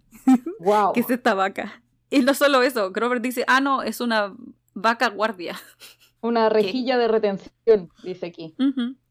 [0.59, 0.93] Wow.
[0.93, 1.81] ¿Qué es esta vaca?
[2.09, 4.35] Y no solo eso, Grover dice, ah, no, es una
[4.73, 5.59] vaca guardia.
[6.21, 8.55] Una rejilla de retención, dice aquí.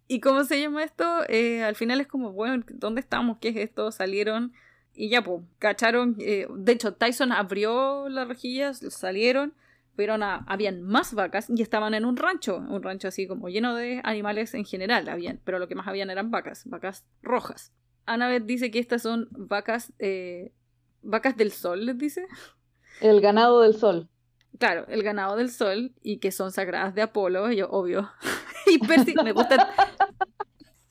[0.08, 1.22] ¿Y cómo se llama esto?
[1.28, 3.38] Eh, al final es como, bueno, ¿dónde estamos?
[3.40, 3.92] ¿Qué es esto?
[3.92, 4.52] Salieron
[4.98, 6.16] y ya, pues, cacharon.
[6.18, 9.54] eh, de hecho, Tyson abrió las rejillas, salieron,
[9.96, 13.74] pero na- habían más vacas y estaban en un rancho, un rancho así como lleno
[13.74, 17.72] de animales en general, habían, pero lo que más habían eran vacas, vacas rojas.
[18.06, 20.52] Annabeth dice que estas son vacas, eh,
[21.02, 22.26] vacas del sol, les dice.
[23.00, 24.08] El ganado del sol.
[24.58, 28.10] Claro, el ganado del sol y que son sagradas de Apolo, yo obvio.
[28.66, 29.68] y Percy, me gusta,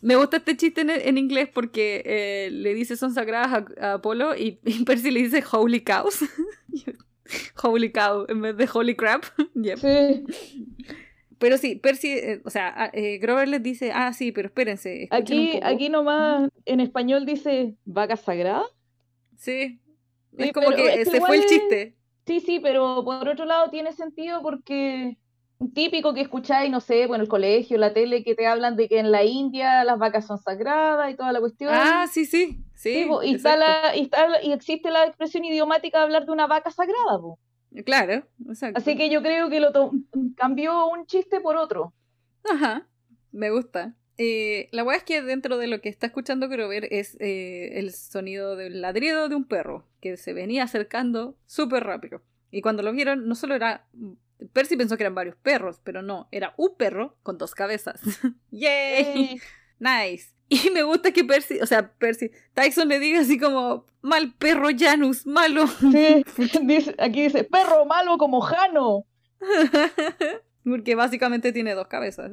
[0.01, 3.93] me gusta este chiste en, en inglés porque eh, le dice son sagradas a, a
[3.93, 6.19] Apolo y, y Percy le dice holy cows.
[7.63, 9.23] holy cow en vez de holy crap.
[9.55, 9.77] Yep.
[9.79, 10.23] Sí.
[11.39, 15.07] Pero sí, Percy, eh, o sea, a- eh, Grover les dice, ah, sí, pero espérense.
[15.11, 15.65] Aquí, poco".
[15.67, 18.63] aquí nomás en español dice vaca sagrada.
[19.35, 19.79] Sí.
[20.35, 21.95] Sí, Es como que es que se fue el chiste.
[22.25, 25.17] Sí, sí, pero por otro lado tiene sentido porque
[25.74, 28.99] típico que escucháis, no sé, bueno, el colegio, la tele, que te hablan de que
[28.99, 31.72] en la India las vacas son sagradas y toda la cuestión.
[31.74, 32.64] Ah, sí, sí.
[32.76, 36.32] Sí, y, está la, y, está la- y existe la expresión idiomática de hablar de
[36.32, 37.39] una vaca sagrada, po.
[37.86, 38.80] Claro, exacto.
[38.80, 39.72] Así que yo creo que lo
[40.36, 41.93] cambió un chiste por otro.
[42.49, 42.88] Ajá,
[43.32, 43.95] me gusta.
[44.20, 47.91] Eh, la weá es que dentro de lo que está escuchando Grover es eh, el
[47.93, 52.22] sonido del ladrido de un perro que se venía acercando súper rápido.
[52.49, 53.86] Y cuando lo vieron, no solo era.
[54.53, 58.01] Percy pensó que eran varios perros, pero no, era un perro con dos cabezas.
[58.51, 59.39] ¡Yay!
[59.79, 60.33] Nice.
[60.49, 64.69] Y me gusta que Percy, o sea, Percy, Tyson le diga así como, mal perro
[64.77, 65.67] Janus, malo.
[65.67, 66.23] sí,
[66.97, 69.05] aquí dice, perro malo como Jano.
[70.63, 72.31] porque básicamente tiene dos cabezas.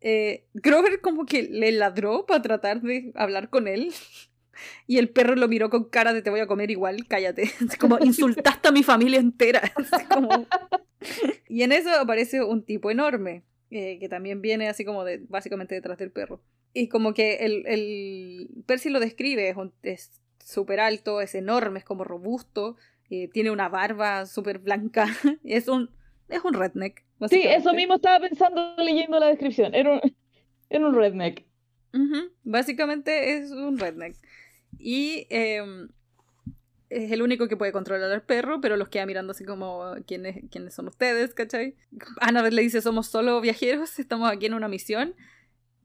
[0.00, 3.92] Eh, Grover como que le ladró para tratar de hablar con él.
[4.86, 7.50] Y el perro lo miró con cara de te voy a comer igual, cállate.
[7.80, 9.62] como insultaste a mi familia entera.
[11.48, 15.74] Y en eso aparece un tipo enorme, eh, que también viene así como de, básicamente
[15.74, 16.40] detrás del perro.
[16.72, 22.04] Y como que el, el Percy lo describe, es súper alto, es enorme, es como
[22.04, 22.76] robusto,
[23.10, 25.06] eh, tiene una barba súper blanca,
[25.44, 25.90] es un,
[26.28, 27.04] es un redneck.
[27.28, 30.00] Sí, eso mismo estaba pensando leyendo la descripción, era un,
[30.70, 31.44] era un redneck.
[32.44, 34.16] Básicamente es un redneck.
[34.78, 35.88] Y em,
[36.88, 40.44] es el único que puede controlar al perro, pero los queda mirando así como quiénes,
[40.50, 41.76] quiénes son ustedes, ¿cachai?
[42.20, 45.14] Ana le dice, somos solo viajeros, estamos aquí en una misión.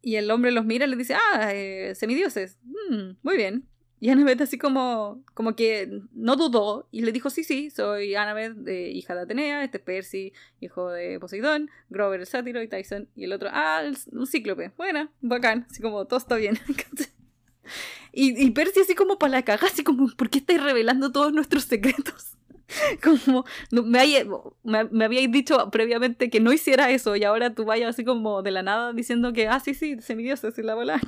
[0.01, 2.57] Y el hombre los mira y le dice, ah, eh, semidioses.
[2.63, 3.67] Mm, muy bien.
[3.99, 8.55] Y Annabeth así como, como que no dudó y le dijo, sí, sí, soy Annabeth,
[8.67, 13.07] hija de Atenea, este es Percy, hijo de Poseidón, Grover el sátiro y Tyson.
[13.15, 13.81] Y el otro, ah,
[14.11, 14.71] un cíclope.
[14.77, 16.59] Bueno, bacán, así como todo está bien.
[18.13, 21.33] y, y Percy así como para la caga, así como, ¿por qué estáis revelando todos
[21.33, 22.37] nuestros secretos?
[23.03, 28.03] como me, me, habíais dicho previamente que no hiciera eso y ahora tú vayas así
[28.03, 30.99] como de la nada diciendo que, ah, sí, sí, semidioses y la bola,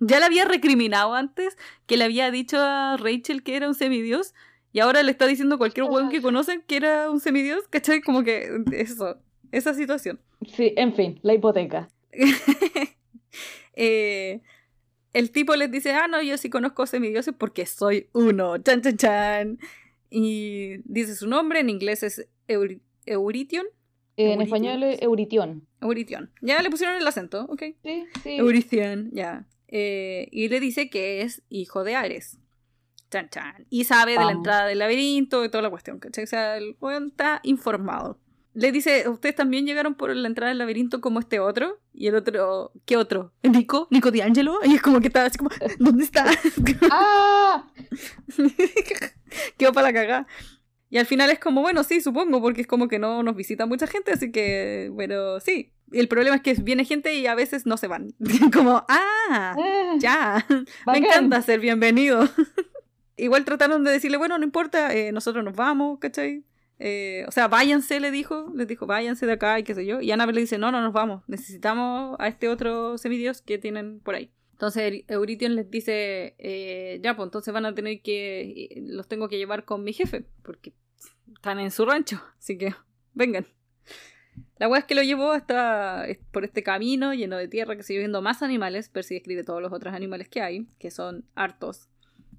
[0.00, 1.56] Ya le había recriminado antes
[1.86, 4.34] que le había dicho a Rachel que era un semidios
[4.72, 8.00] y ahora le está diciendo cualquier weón que conocen que era un semidios, ¿cachai?
[8.00, 9.18] Como que eso,
[9.50, 10.20] esa situación.
[10.46, 11.88] Sí, en fin, la hipoteca.
[13.74, 14.40] eh,
[15.14, 18.96] el tipo les dice, ah, no, yo sí conozco semidioses porque soy uno, chan, chan,
[18.96, 19.58] chan.
[20.10, 22.28] Y dice su nombre, en inglés es
[23.06, 23.66] Eurition.
[24.16, 25.66] en español es Eurition.
[25.80, 26.30] Eurition.
[26.40, 27.62] Ya le pusieron el acento, ok.
[27.82, 28.36] Sí, sí.
[28.36, 29.46] Eurition, ya.
[29.68, 32.38] Eh, y le dice que es hijo de Ares.
[33.10, 33.66] Chan chan.
[33.70, 36.24] Y sabe de la entrada del laberinto y toda la cuestión, ¿cachai?
[36.24, 38.18] O sea, el está informado.
[38.58, 41.78] Le dice, ¿ustedes también llegaron por la entrada del laberinto como este otro?
[41.94, 43.32] Y el otro, ¿qué otro?
[43.44, 43.86] ¿Nico?
[43.92, 44.58] ¿Nico D'Angelo?
[44.64, 46.26] Y es como que estaba así como, ¿dónde está?
[46.90, 47.70] ¡Ah!
[49.56, 50.26] Quedó para la cagada.
[50.90, 53.64] Y al final es como, bueno, sí, supongo, porque es como que no nos visita
[53.64, 55.70] mucha gente, así que, bueno, sí.
[55.92, 58.08] El problema es que viene gente y a veces no se van.
[58.52, 60.44] como, ah, ah ya,
[60.84, 62.28] me encanta ser bienvenido.
[63.16, 66.42] Igual trataron de decirle, bueno, no importa, eh, nosotros nos vamos, ¿cachai?
[66.80, 70.00] Eh, o sea, váyanse, le dijo, les dijo, váyanse de acá y qué sé yo.
[70.00, 74.00] Y Annabelle le dice, no, no nos vamos, necesitamos a este otro semidios que tienen
[74.00, 74.30] por ahí.
[74.52, 79.28] Entonces Eurition les dice, eh, ya, pues entonces van a tener que, eh, los tengo
[79.28, 80.72] que llevar con mi jefe, porque
[81.34, 82.74] están en su rancho, así que
[83.14, 83.46] vengan.
[84.58, 88.00] La weá es que lo llevó hasta por este camino lleno de tierra que sigue
[88.00, 88.88] viendo más animales.
[88.88, 91.88] Percy describe todos los otros animales que hay, que son hartos.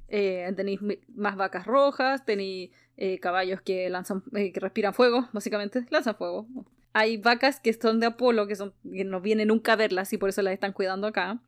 [0.07, 2.71] tenéis más vacas rojas, tenéis
[3.01, 6.47] eh, caballos que lanzan, eh, que respiran fuego, básicamente, lanzan fuego.
[6.91, 10.17] Hay vacas que son de Apolo, que, son, que no vienen nunca a verlas y
[10.17, 11.39] por eso las están cuidando acá.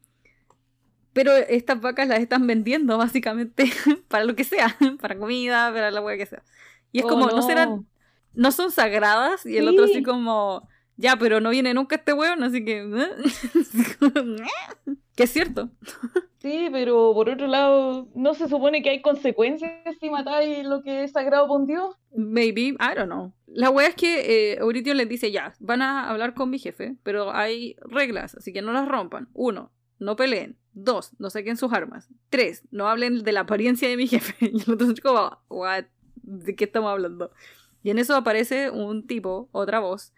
[1.12, 3.66] Pero estas vacas las están vendiendo básicamente
[4.08, 6.41] para lo que sea, para comida, para la hueá que sea.
[6.93, 7.41] Y es oh, como, no.
[7.41, 7.86] serán,
[8.34, 12.43] no son sagradas y el otro así como, ya, pero no viene nunca este hueón,
[12.43, 12.89] así que...
[15.16, 15.70] que es cierto.
[16.42, 21.04] Sí, pero por otro lado, ¿no se supone que hay consecuencias si matáis lo que
[21.04, 21.96] es sagrado por dios?
[22.16, 23.32] Maybe, I don't know.
[23.46, 26.96] La wea es que eh, Euritio les dice, ya, van a hablar con mi jefe,
[27.04, 29.30] pero hay reglas, así que no las rompan.
[29.34, 30.58] Uno, no peleen.
[30.74, 32.10] Dos, no saquen sus armas.
[32.32, 34.34] Tres, no hablen de la apariencia de mi jefe.
[34.52, 35.84] Y el otro como, what,
[36.24, 37.32] ¿de qué estamos hablando?
[37.84, 40.12] Y en eso aparece un tipo, otra voz,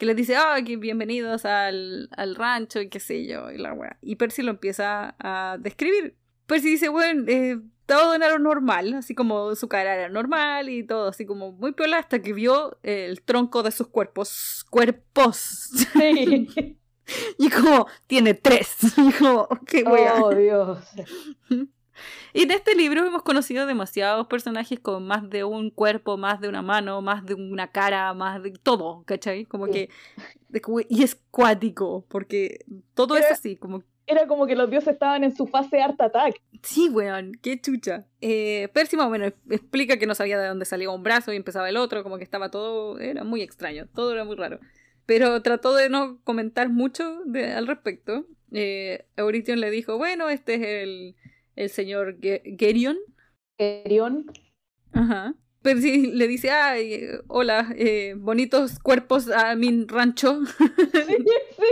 [0.00, 3.74] que les dice, ah, que bienvenidos al, al, rancho y qué sé yo, y la
[3.74, 3.98] weá.
[4.00, 6.16] Y Percy lo empieza a describir.
[6.46, 11.08] Percy dice, bueno, eh, todo era normal, así como su cara era normal y todo,
[11.08, 14.64] así como muy piola, hasta que vio el tronco de sus cuerpos.
[14.70, 15.36] ¡Cuerpos!
[15.92, 16.48] Sí.
[17.38, 18.78] y como, tiene tres.
[18.96, 20.78] Y como, qué Oh, Dios.
[22.32, 26.48] Y de este libro hemos conocido demasiados personajes con más de un cuerpo, más de
[26.48, 29.44] una mano, más de una cara, más de todo, ¿cachai?
[29.46, 29.90] Como que...
[30.88, 32.64] Y es cuático, porque
[32.94, 33.82] todo es así, como...
[34.06, 36.40] Era como que los dioses estaban en su fase Art Attack.
[36.62, 38.06] Sí, weón, qué chucha.
[38.20, 39.08] Eh, Percy más
[39.48, 42.24] explica que no sabía de dónde salía un brazo y empezaba el otro, como que
[42.24, 42.98] estaba todo...
[42.98, 44.58] Era muy extraño, todo era muy raro.
[45.06, 48.26] Pero trató de no comentar mucho al respecto.
[48.52, 51.16] Eh, le dijo, bueno, este es el
[51.56, 52.98] el señor Gerion.
[53.58, 54.26] Gerion.
[54.92, 55.34] Ajá.
[55.62, 60.40] Pero sí le dice, ay, hola, eh, bonitos cuerpos a mi rancho.
[60.46, 60.66] Sí,
[61.56, 61.70] sí.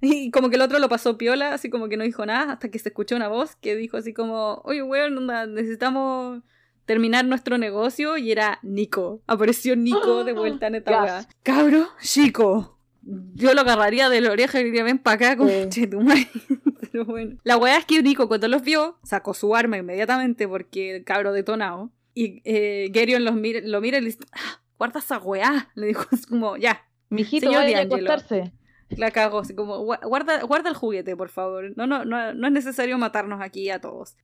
[0.00, 2.70] Y como que el otro lo pasó piola, así como que no dijo nada, hasta
[2.70, 6.42] que se escuchó una voz que dijo así como, oye, weón, necesitamos
[6.84, 9.22] terminar nuestro negocio y era Nico.
[9.26, 11.26] Apareció Nico de vuelta en esta.
[11.42, 12.77] Cabro, chico.
[13.34, 15.48] Yo lo agarraría de la oreja y diría, ven para acá, con
[16.92, 17.38] Pero bueno.
[17.42, 21.32] La weá es que Nico cuando los vio, sacó su arma inmediatamente porque el cabro
[21.32, 21.90] detonado.
[22.14, 25.70] Y eh, Gerion los mira, lo mira y le dice, ah, guarda esa weá.
[25.74, 26.86] Le dijo, es como, ya.
[27.08, 28.52] Mijito, vaya a acostarse.
[28.90, 31.72] La cago, así como, guarda, guarda el juguete, por favor.
[31.76, 34.16] No, no, no, no es necesario matarnos aquí a todos.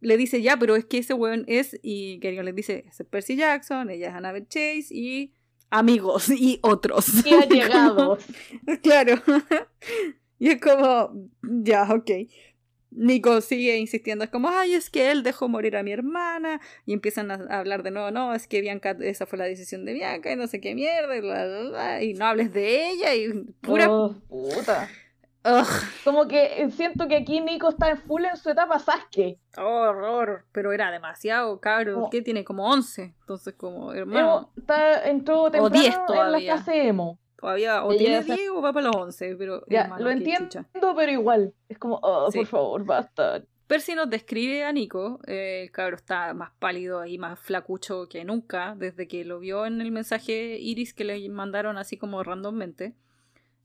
[0.00, 3.34] Le dice, ya, pero es que ese weón es, y Gerion le dice, es Percy
[3.34, 5.34] Jackson, ella es Annabelle Chase, y
[5.70, 7.26] amigos, y otros.
[7.26, 8.24] Y allegados.
[8.82, 9.22] claro.
[10.38, 12.10] y es como, ya, ok.
[12.90, 16.94] Nico sigue insistiendo, es como, ay, es que él dejó morir a mi hermana, y
[16.94, 20.32] empiezan a hablar de nuevo, no, es que Bianca, esa fue la decisión de Bianca,
[20.32, 23.28] y no sé qué mierda, y, no hables de ella, y
[23.60, 23.90] pura...
[23.90, 24.88] Oh, puta.
[26.04, 29.38] Como que eh, siento que aquí Nico está en full en su etapa Sasuke.
[29.56, 32.44] horror, pero era demasiado caro, ¿qué tiene?
[32.44, 34.50] Como 11, entonces como, hermano...
[34.56, 36.26] Está, entró temprano o 10 todavía.
[36.26, 37.18] en la clase emo.
[37.40, 39.62] Todavía o tiene 10 o va para los 11, pero.
[39.68, 41.54] Ya, lo entiendo, pero igual.
[41.68, 43.42] Es como, oh, por favor, basta.
[43.68, 45.20] Percy nos describe a Nico.
[45.26, 49.66] Eh, el cabro está más pálido y más flacucho que nunca desde que lo vio
[49.66, 52.94] en el mensaje Iris que le mandaron así como randommente.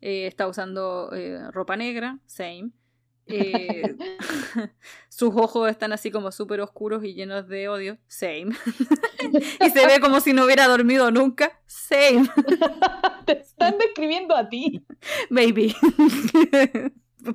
[0.06, 2.72] Eh, está usando eh, ropa negra, same.
[3.26, 3.96] Eh,
[5.08, 7.98] sus ojos están así como súper oscuros y llenos de odio.
[8.06, 8.50] Same.
[9.62, 11.58] y se ve como si no hubiera dormido nunca.
[11.66, 12.30] Same.
[13.26, 14.86] Te están describiendo a ti.
[15.30, 15.74] Maybe.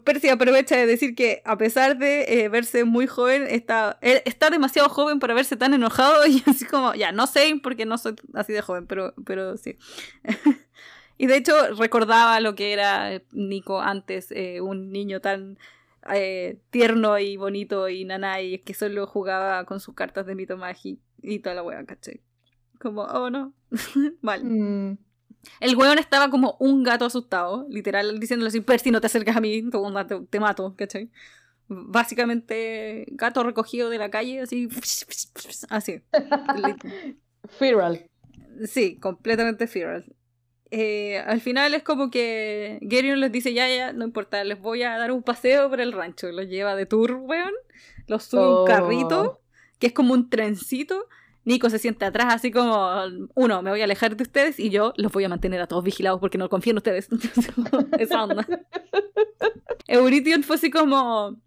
[0.05, 4.91] Percy aprovecha de decir que a pesar de eh, verse muy joven, está, está demasiado
[4.91, 8.53] joven para verse tan enojado y así como, ya, no sé porque no soy así
[8.53, 9.79] de joven, pero, pero sí.
[11.19, 15.59] Y de hecho recordaba lo que era Nico antes, eh, un niño tan
[16.15, 21.01] eh, tierno y bonito y nanay que solo jugaba con sus cartas de mito Magi
[21.21, 22.21] y toda la wea, ¿cachai?
[22.81, 23.53] Como, oh no,
[24.23, 24.45] mal.
[24.45, 24.99] Mm.
[25.61, 29.41] El weón estaba como un gato asustado, literal, diciéndole así, Percy, no te acercas a
[29.41, 31.11] mí, te, te mato, ¿cachai?
[31.69, 34.69] Básicamente, gato recogido de la calle, así,
[35.69, 36.03] así.
[37.59, 38.07] Feral.
[38.67, 40.05] Sí, completamente feral.
[40.71, 44.83] Eh, al final es como que Gerion les dice, ya, ya, no importa, les voy
[44.83, 46.31] a dar un paseo por el rancho.
[46.31, 47.53] Los lleva de tour, weón.
[48.07, 49.41] Los sube un carrito, oh.
[49.79, 51.07] que es como un trencito.
[51.45, 52.91] Nico se siente atrás, así como,
[53.35, 55.83] uno, me voy a alejar de ustedes y yo los voy a mantener a todos
[55.83, 57.09] vigilados porque no confío en ustedes.
[57.99, 58.47] Esa onda.
[59.89, 61.41] Eurition fue así como,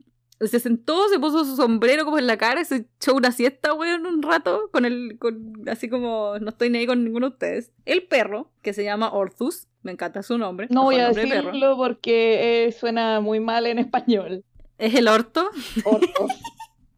[0.48, 3.74] se sentó, se puso su sombrero como en la cara y se echó una siesta,
[3.74, 7.34] weón, un rato, con el, con, así como, no estoy ni ahí con ninguno de
[7.34, 7.72] ustedes.
[7.86, 10.68] El perro, que se llama Orthus, me encanta su nombre.
[10.70, 14.44] No voy a decirlo porque eh, suena muy mal en español.
[14.78, 15.50] ¿Es el orto?
[15.84, 16.28] Orto.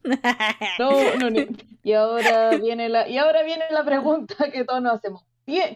[0.79, 1.41] no, no, no.
[1.83, 5.25] Y ahora viene la, y ahora viene la pregunta que todos nos hacemos.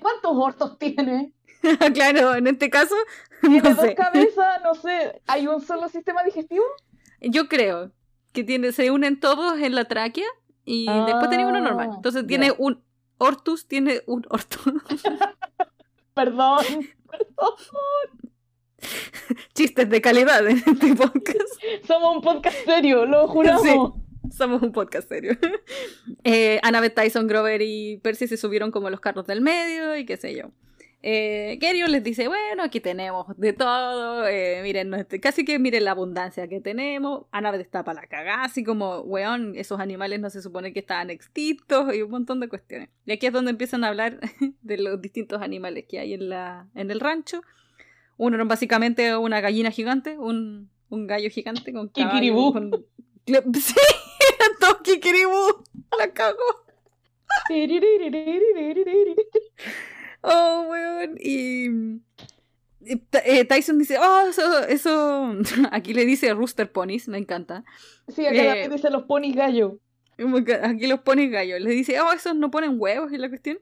[0.01, 1.33] ¿Cuántos ortos tiene?
[1.93, 2.95] claro, en este caso.
[3.41, 4.61] ¿Tiene no dos cabezas?
[4.63, 5.21] No sé.
[5.27, 6.63] ¿Hay un solo sistema digestivo?
[7.21, 7.91] Yo creo
[8.33, 10.27] que tiene, se unen todos en la tráquea
[10.65, 11.89] y después tiene uno normal.
[11.91, 12.83] Ah, Entonces tiene un
[13.17, 14.57] ortus, tiene un orto.
[16.13, 16.63] perdón,
[17.09, 17.55] perdón.
[19.53, 21.85] Chistes de calidad en este podcast.
[21.85, 23.93] Somos un podcast serio, lo juramos.
[24.35, 25.37] somos un podcast serio.
[26.23, 30.17] Eh, Annabeth Tyson, Grover y Percy se subieron como los carros del medio y qué
[30.17, 30.51] sé yo.
[31.09, 34.91] Eh, les dice, bueno, aquí tenemos de todo, eh, miren,
[35.21, 39.53] casi que miren la abundancia que tenemos, Annabeth está para la cagada, así como, weón,
[39.55, 42.89] esos animales no se supone que estaban extintos y un montón de cuestiones.
[43.05, 44.19] Y aquí es donde empiezan a hablar
[44.61, 47.41] de los distintos animales que hay en, la, en el rancho.
[48.17, 52.53] Uno era básicamente una gallina gigante, un, un gallo gigante con Kikiribú.
[53.27, 53.75] Sí,
[54.59, 55.63] todo kikiribú,
[55.97, 56.37] la cago.
[60.21, 61.17] Oh, weón.
[61.19, 62.01] Y.
[62.85, 65.35] Eh, Tyson dice, oh, eso, eso,
[65.71, 67.65] aquí le dice Rooster Ponies, me encanta.
[68.07, 69.79] Sí, acá eh, dice los ponis gallo.
[70.63, 71.59] Aquí los ponis gallo.
[71.59, 73.59] Le dice, oh, esos no ponen huevos, es la cuestión.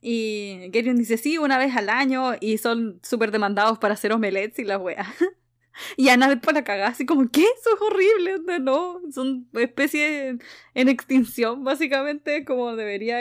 [0.00, 4.58] Y Gerion dice, sí, una vez al año y son súper demandados para hacer omelets
[4.58, 5.08] y las weas.
[5.96, 7.42] y Annabeth para cagar, así como, ¿qué?
[7.42, 10.38] Eso es horrible, no, son especies
[10.74, 13.18] en extinción, básicamente, como debería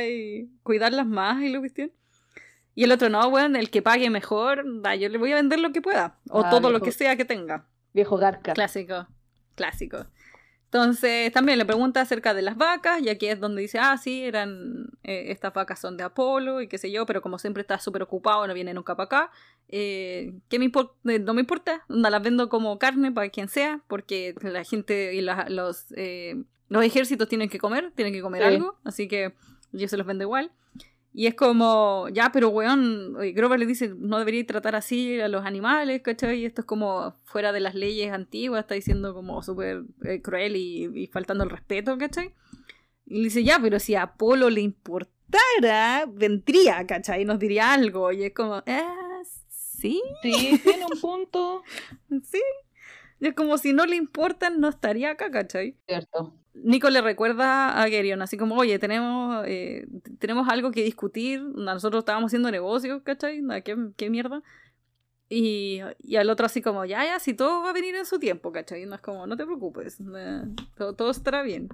[0.62, 1.92] cuidarlas más y la cuestión.
[2.78, 5.58] Y el otro, no, weón, el que pague mejor, da, yo le voy a vender
[5.60, 6.20] lo que pueda.
[6.30, 7.66] O ah, todo lo que sea que tenga.
[7.92, 8.54] Viejo garca.
[8.54, 9.08] Clásico,
[9.56, 10.06] clásico.
[10.66, 14.22] Entonces también le pregunta acerca de las vacas, y aquí es donde dice, ah, sí,
[14.22, 17.80] eran, eh, estas vacas son de Apolo y qué sé yo, pero como siempre está
[17.80, 19.32] súper ocupado, no viene nunca para acá,
[19.70, 20.94] eh, ¿qué me importa?
[21.06, 25.16] Eh, no me importa, no las vendo como carne para quien sea, porque la gente
[25.16, 25.36] y los,
[26.70, 29.34] los ejércitos tienen que comer, tienen que comer algo, así que
[29.72, 30.52] yo se los vendo igual.
[31.14, 35.46] Y es como, ya, pero weón, Grover le dice, no debería tratar así a los
[35.46, 36.42] animales, ¿cachai?
[36.42, 40.56] Y esto es como fuera de las leyes antiguas, está diciendo como súper eh, cruel
[40.56, 42.34] y, faltando el respeto, ¿cachai?
[43.06, 47.24] Y le dice, ya, pero si a Apolo le importara, vendría, ¿cachai?
[47.24, 48.12] Y nos diría algo.
[48.12, 48.84] Y es como, eh,
[49.50, 50.02] sí.
[50.22, 51.64] Sí, tiene un punto.
[52.24, 52.42] sí.
[53.20, 55.76] Y es como si no le importan, no estaría acá, ¿cachai?
[55.88, 56.34] Cierto.
[56.54, 59.88] Nico le recuerda a Gerion, así como, oye, tenemos, eh,
[60.20, 63.42] tenemos algo que discutir, nosotros estábamos haciendo negocios, ¿cachai?
[63.64, 64.42] ¿Qué, qué mierda?
[65.30, 68.18] Y, y, al otro así como, ya, ya, si todo va a venir en su
[68.18, 68.86] tiempo, ¿cachai?
[68.86, 70.44] No es como, no te preocupes, eh,
[70.76, 71.70] todo, todo, estará bien.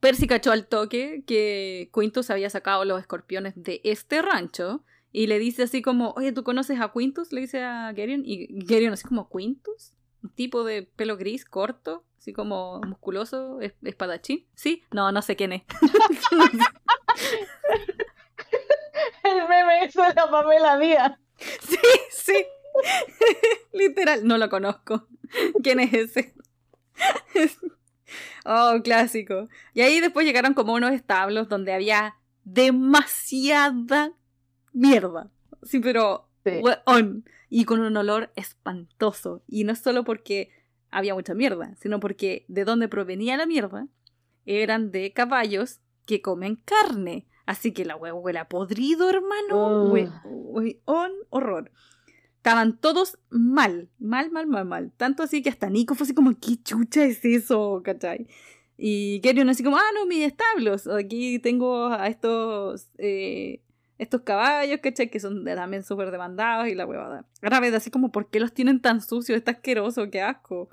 [0.00, 5.38] Percy cachó al toque que Quintus había sacado los escorpiones de este rancho y le
[5.38, 7.32] dice así como, oye, ¿tú conoces a Quintus?
[7.32, 9.92] Le dice a Gerion y Gerion así como, ¿Quintus?
[10.22, 14.46] Un tipo de pelo gris, corto, así como musculoso, espadachín.
[14.54, 14.82] ¿Sí?
[14.92, 15.62] No, no sé quién es.
[19.22, 21.18] El meme eso de la Pamela Díaz.
[21.38, 21.76] Sí,
[22.10, 22.46] sí.
[23.72, 25.06] Literal, no lo conozco.
[25.62, 26.34] ¿Quién es ese?
[28.44, 29.48] oh, clásico.
[29.74, 34.12] Y ahí después llegaron como unos establos donde había demasiada
[34.72, 35.30] mierda.
[35.62, 36.28] Sí, pero
[37.50, 39.42] y con un olor espantoso.
[39.46, 40.50] Y no solo porque
[40.90, 43.88] había mucha mierda, sino porque de dónde provenía la mierda
[44.46, 47.26] eran de caballos que comen carne.
[47.46, 49.92] Así que la huevo huele podrido, hermano.
[49.92, 51.70] un horror.
[52.36, 54.92] Estaban todos mal, mal, mal, mal, mal.
[54.96, 57.82] Tanto así que hasta Nico fue así como, ¿qué chucha es eso?
[57.84, 58.26] ¿Cachai?
[58.76, 60.86] Y Kerion así como, ah, no, mis establos.
[60.86, 63.60] Aquí tengo a estos eh,
[63.98, 65.10] estos caballos, ¿cachai?
[65.10, 67.26] Que son también súper demandados y la huevada.
[67.42, 69.36] Ahora ves así como, ¿por qué los tienen tan sucios?
[69.36, 70.70] Está asqueroso, qué asco.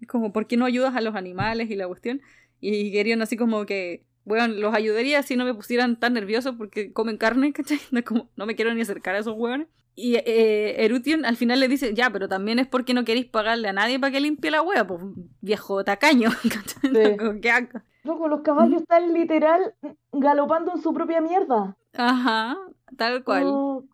[0.00, 2.20] Es como, ¿por qué no ayudas a los animales y la cuestión?
[2.60, 6.92] Y querían así como que, bueno, los ayudaría si no me pusieran tan nerviosos porque
[6.92, 7.78] comen carne, ¿cachai?
[7.92, 9.68] No, como, no me quiero ni acercar a esos hueones.
[9.96, 13.68] Y eh, Erution al final le dice, ya, pero también es porque no queréis pagarle
[13.68, 15.00] a nadie para que limpie la hueá, pues
[15.40, 17.40] viejo tacaño, ¿cachai?
[17.40, 17.68] ¿Qué
[18.02, 19.74] Loco, los caballos están literal
[20.12, 21.76] galopando en su propia mierda.
[21.96, 22.58] Ajá,
[22.96, 23.44] tal cual.
[23.46, 23.84] Oh,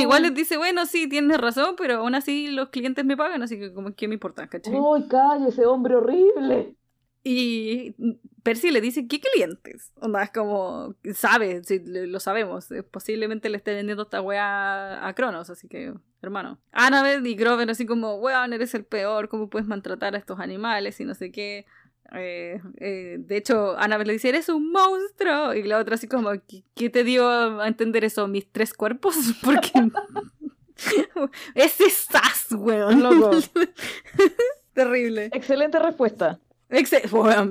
[0.00, 3.58] igual les dice, bueno, sí, tienes razón, pero aún así los clientes me pagan, así
[3.58, 4.74] que como que me importa, ¿cachai?
[4.74, 5.06] ¡Uy,
[5.46, 6.74] ese hombre horrible!
[7.24, 7.94] Y
[8.42, 9.92] Percy le dice, ¿qué clientes?
[10.00, 15.50] Onda, es como, sabe, sí, lo sabemos, posiblemente le esté vendiendo esta weá a Cronos,
[15.50, 15.92] así que,
[16.22, 16.58] hermano.
[16.72, 20.98] Annabeth y Grover así como, weón, eres el peor, ¿cómo puedes maltratar a estos animales
[21.00, 21.66] y no sé qué?
[22.14, 25.54] Eh, eh, de hecho, Annabelle le dice, eres un monstruo.
[25.54, 26.30] Y la otra así como,
[26.74, 28.26] ¿qué, te dio a entender eso?
[28.28, 29.16] ¿Mis tres cuerpos?
[29.42, 29.70] Porque...
[31.54, 33.30] Ese sas, weón, loco.
[34.72, 35.30] Terrible.
[35.32, 36.38] Excelente respuesta.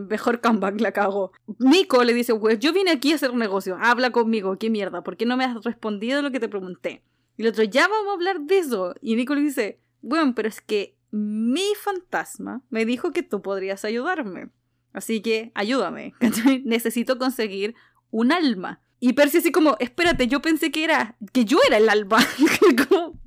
[0.10, 1.34] mejor comeback la cago.
[1.60, 3.78] Nico le dice, weón, yo vine aquí a hacer un negocio.
[3.82, 5.03] Habla conmigo, qué mierda.
[5.03, 7.03] ¿Por qué no me has respondido lo que te pregunté?
[7.36, 8.95] Y el otro, ya vamos a hablar de eso.
[9.01, 13.86] Y Nico le dice, weón, pero es que mi fantasma me dijo que tú podrías
[13.86, 14.49] ayudarme.
[14.93, 16.14] Así que ayúdame.
[16.64, 17.76] Necesito conseguir
[18.12, 18.82] un alma.
[18.99, 22.18] Y Percy así como, espérate, yo pensé que era, que yo era el alma.
[22.89, 23.20] como,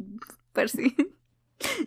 [0.53, 0.97] Percy.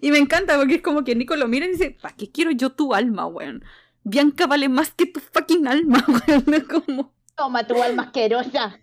[0.01, 2.51] Y me encanta porque es como que Nico lo mira y dice, ¿para qué quiero
[2.51, 3.63] yo tu alma, weón?
[4.03, 6.65] Bianca vale más que tu fucking alma, weón.
[6.69, 7.13] como...
[7.35, 8.79] Toma tu alma asquerosa.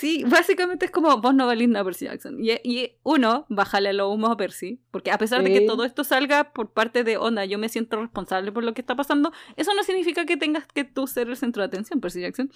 [0.00, 2.42] Sí, básicamente es como vos no valís nada Percy Jackson.
[2.42, 4.80] Y, y, uno, bájale los humos a Percy.
[4.90, 8.00] Porque a pesar de que todo esto salga por parte de onda, yo me siento
[8.00, 11.36] responsable por lo que está pasando, eso no significa que tengas que tú ser el
[11.36, 12.50] centro de atención, Percy Jackson.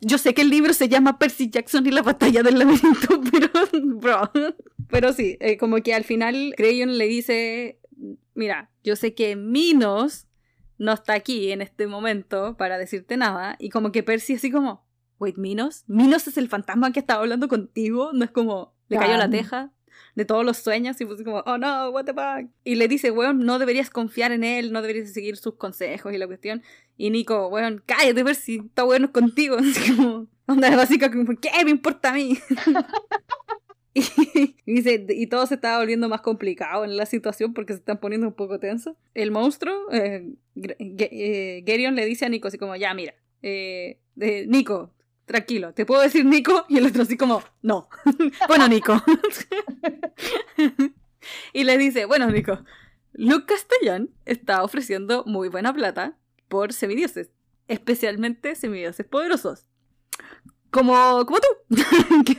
[0.00, 3.50] yo sé que el libro se llama Percy Jackson y la batalla del laberinto, pero,
[3.96, 4.30] bro.
[4.88, 7.80] Pero sí, eh, como que al final Crayon le dice,
[8.34, 10.28] mira, yo sé que Minos
[10.78, 13.56] no está aquí en este momento para decirte nada.
[13.58, 14.86] Y como que Percy así como,
[15.18, 19.16] wait, Minos, Minos es el fantasma que estaba hablando contigo, no es como, le cayó
[19.16, 19.72] la teja
[20.14, 22.50] de todos los sueños y fue como, oh no, what the fuck.
[22.64, 26.18] Y le dice, weón, no deberías confiar en él, no deberías seguir sus consejos y
[26.18, 26.62] la cuestión.
[26.96, 29.56] Y Nico, weón, cállate, ver si está bueno contigo.
[29.60, 32.36] Así como, onda básica, como, ¿qué me importa a mí?
[33.94, 34.02] y,
[34.66, 38.26] dice, y todo se está volviendo más complicado en la situación porque se están poniendo
[38.26, 38.96] un poco tenso.
[39.14, 44.00] El monstruo, eh, eh Gerion le dice a Nico así como, ya, mira, eh,
[44.48, 44.92] Nico,
[45.28, 46.64] tranquilo, ¿te puedo decir Nico?
[46.68, 47.88] Y el otro así como, no.
[48.48, 49.00] bueno, Nico.
[51.52, 52.64] y le dice, bueno, Nico,
[53.12, 56.18] Luke Castellán está ofreciendo muy buena plata
[56.48, 57.30] por semidioses,
[57.68, 59.66] especialmente semidioses poderosos.
[60.70, 61.46] Como, como tú,
[62.26, 62.34] que,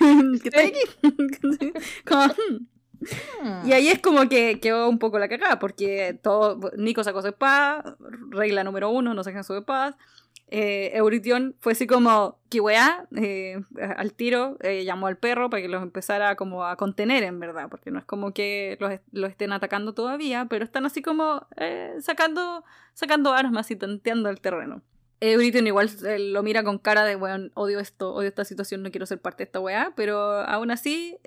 [0.49, 0.73] que aquí.
[3.41, 3.67] Hmm.
[3.67, 7.29] Y ahí es como que quedó un poco la cagada, porque todo, Nico sacó su
[7.29, 7.97] espada,
[8.29, 9.97] regla número uno, no sacan su espada,
[10.52, 11.00] Eh,
[11.60, 12.60] fue así como, que
[13.16, 13.62] eh,
[13.97, 17.68] al tiro, eh, llamó al perro para que los empezara como a contener en verdad,
[17.70, 18.78] porque no es como que
[19.12, 24.41] los, estén atacando todavía, pero están así como eh, sacando, sacando armas y tanteando el
[24.41, 24.82] terreno.
[25.22, 25.89] Eurition igual
[26.32, 29.39] lo mira con cara de, weón, odio esto, odio esta situación, no quiero ser parte
[29.39, 31.17] de esta weá, pero aún así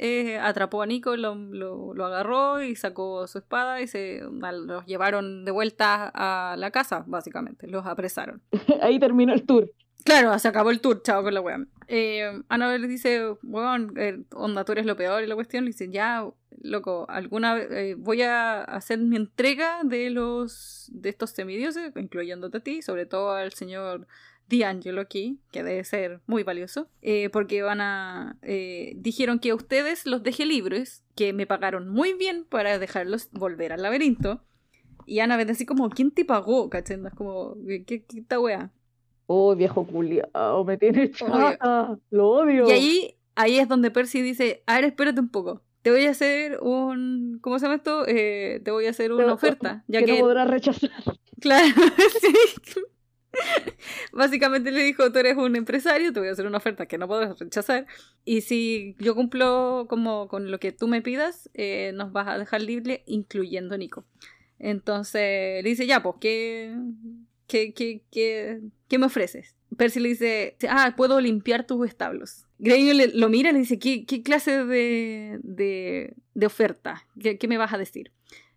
[0.40, 5.50] atrapó a Nico, lo, lo, agarró y sacó su espada y se los llevaron de
[5.50, 8.42] vuelta a la casa, básicamente, los apresaron.
[8.82, 9.70] Ahí terminó el tour.
[10.04, 11.64] Claro, se acabó el tour, chao con la weá.
[11.86, 15.64] Eh, Annabelle dice, weón, eh, onda, tú eres lo peor y la cuestión.
[15.64, 16.26] Le dice, ya,
[16.60, 22.58] loco, alguna vez eh, voy a hacer mi entrega de los de estos semidioses, incluyéndote
[22.58, 24.06] a ti, sobre todo al señor
[24.48, 28.38] D'Angelo aquí, que debe ser muy valioso, eh, porque van a...
[28.96, 33.72] dijeron que a ustedes los dejé libres, que me pagaron muy bien para dejarlos volver
[33.72, 34.42] al laberinto.
[35.06, 36.70] Y Annabelle así como, ¿quién te pagó?
[36.70, 37.00] ¿Cachai?
[37.04, 38.72] Es como, ¿qué, qué, qué esta wea?
[39.26, 42.68] Oh, viejo culiao, me tiene chata, lo odio.
[42.68, 45.62] Y ahí, ahí es donde Percy dice, a ver, espérate un poco.
[45.82, 47.38] Te voy a hacer un...
[47.40, 48.06] ¿Cómo se llama esto?
[48.06, 49.84] Eh, te voy a hacer una oferta.
[49.88, 50.90] Ya que, no podrás rechazar.
[51.40, 51.74] Claro,
[52.20, 52.80] sí.
[54.12, 57.08] Básicamente le dijo, tú eres un empresario, te voy a hacer una oferta que no
[57.08, 57.86] podrás rechazar.
[58.24, 62.38] Y si yo cumplo como con lo que tú me pidas, eh, nos vas a
[62.38, 64.04] dejar libre, incluyendo Nico.
[64.60, 66.76] Entonces le dice, ya, pues, ¿qué,
[67.52, 69.56] ¿Qué, qué, qué, qué me ofreces?
[69.76, 72.46] Percy le dice, ah, puedo limpiar tus establos.
[72.62, 77.04] Grey lo mira y le dice, ¿qué, qué clase de, de, de oferta?
[77.20, 78.12] ¿Qué, ¿Qué, me vas a decir?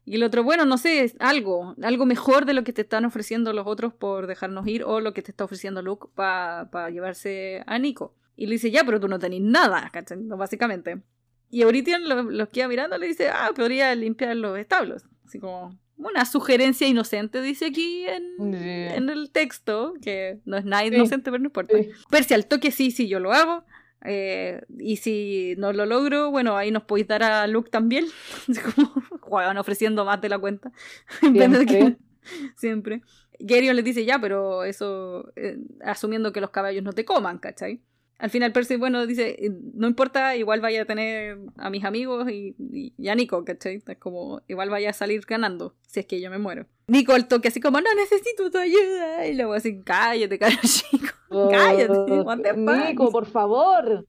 [0.06, 3.52] Y el otro, bueno, no sé, algo, algo mejor de lo que te están ofreciendo
[3.52, 7.80] los otros por dejarnos ir o lo que te está ofreciendo Luke para llevarse a
[7.80, 8.14] Nico.
[8.38, 10.20] Y le dice, ya, pero tú no tenés nada, ¿cachai?
[10.22, 11.02] Básicamente.
[11.50, 15.06] Y ahorita los lo queda mirando le dice, ah, podría limpiar los establos.
[15.26, 20.86] Así como, una sugerencia inocente, dice aquí en, en, el texto, que no es nada
[20.86, 21.76] inocente, pero no importa.
[21.76, 22.34] Sí.
[22.36, 23.64] al toque sí, sí, yo lo hago.
[24.06, 28.06] Eh, y si no lo logro, bueno, ahí nos podéis dar a Luke también.
[29.22, 30.72] Juegan ofreciendo más de la cuenta.
[31.22, 31.98] Siempre.
[32.56, 33.02] Siempre.
[33.40, 37.82] Gerion le dice, ya, pero eso, eh, asumiendo que los caballos no te coman, ¿cachai?
[38.18, 42.30] al final Percy, bueno, dice, eh, no importa, igual vaya a tener a mis amigos
[42.32, 42.56] y,
[42.98, 43.84] y, a Nico, ¿cachai?
[43.86, 46.66] Es como, igual vaya a salir ganando si es que yo me muero.
[46.88, 49.26] Nico al toque así como, no necesito tu ayuda.
[49.28, 51.14] Y luego así, cállate, caro chico.
[51.30, 54.08] Oh, cállate, Nico, por favor.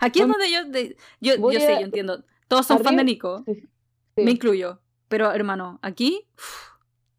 [0.00, 0.60] Aquí es donde yo,
[1.20, 2.24] yo, yo sé, yo entiendo.
[2.48, 3.44] Todos son fan de Nico.
[4.16, 4.80] Me incluyo.
[5.08, 6.26] Pero, hermano, aquí,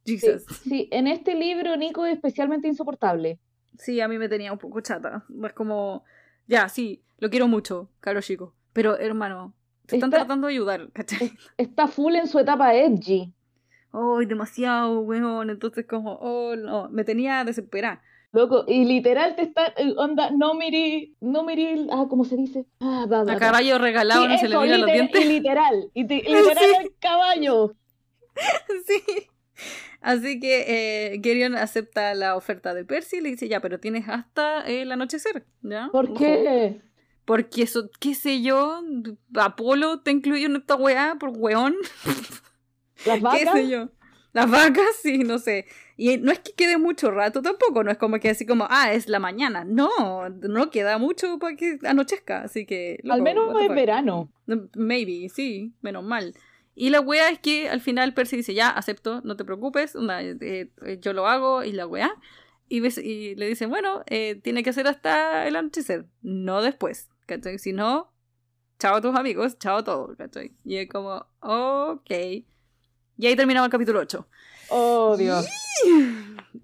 [0.06, 0.44] Jesus.
[0.64, 3.40] sí, en este libro Nico es especialmente insoportable.
[3.78, 5.26] Sí, a mí me tenía un poco chata.
[5.44, 6.04] Es como,
[6.48, 8.56] ya, sí, lo quiero mucho, caro chico.
[8.74, 9.54] Pero, hermano,
[9.86, 11.32] te están tratando de ayudar, ¿cachai?
[11.58, 13.34] Está full en su etapa edgy.
[13.98, 15.50] Ay, demasiado, weón.
[15.50, 18.02] Entonces, como, oh, no, me tenía desesperada.
[18.34, 22.66] Loco, y literal te está, eh, onda, no miri, no miri, ah, ¿cómo se dice?
[22.82, 25.26] Ah, va, va, A caballo regalado no se le mira los dientes.
[25.26, 27.74] Y literal, y literal el caballo.
[28.86, 29.02] sí.
[30.02, 30.66] Así que
[31.14, 34.92] eh, Gerion acepta la oferta de Percy y le dice, ya, pero tienes hasta el
[34.92, 35.90] anochecer, ¿ya?
[35.92, 36.82] ¿Por qué?
[37.26, 38.82] Porque eso, qué sé yo,
[39.36, 41.76] Apolo te incluye en esta weá por weón.
[43.06, 43.40] ¿Las vacas?
[43.40, 43.90] ¿Qué sé yo?
[44.34, 45.66] Las vacas, sí, no sé.
[45.96, 48.94] Y no es que quede mucho rato tampoco, no es como que así como, ah,
[48.94, 49.64] es la mañana.
[49.64, 49.90] No,
[50.30, 53.00] no queda mucho para que anochezca, así que...
[53.10, 54.32] Al menos es verano.
[54.76, 56.36] Maybe, sí, menos mal.
[56.76, 60.70] Y la wea es que al final Percy dice, ya, acepto, no te preocupes, eh,
[60.86, 62.14] eh, yo lo hago y la wea.
[62.70, 67.58] Y, y le dice, bueno, eh, tiene que ser hasta el anochecer, no después, ¿cachai?
[67.58, 68.14] Si no,
[68.78, 70.54] chao a tus amigos, chao a todo, ¿cachai?
[70.64, 72.12] Y es como, ok.
[73.18, 74.28] Y ahí terminaba el capítulo 8.
[74.70, 75.48] Oh, Dios.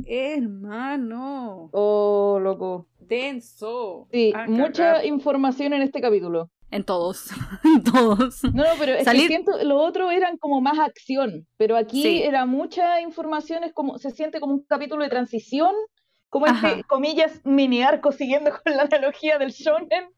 [0.05, 1.69] Hermano.
[1.71, 2.87] Oh, loco.
[2.99, 4.07] Denso.
[4.11, 6.49] Sí, mucha información en este capítulo.
[6.71, 7.29] En todos,
[7.63, 8.43] en todos.
[8.45, 12.47] No, no, pero es que siento, lo otro eran como más acción, pero aquí era
[12.47, 15.71] mucha información, es como, se siente como un capítulo de transición,
[16.29, 20.09] como este, comillas, mini arco, siguiendo con la analogía del shonen.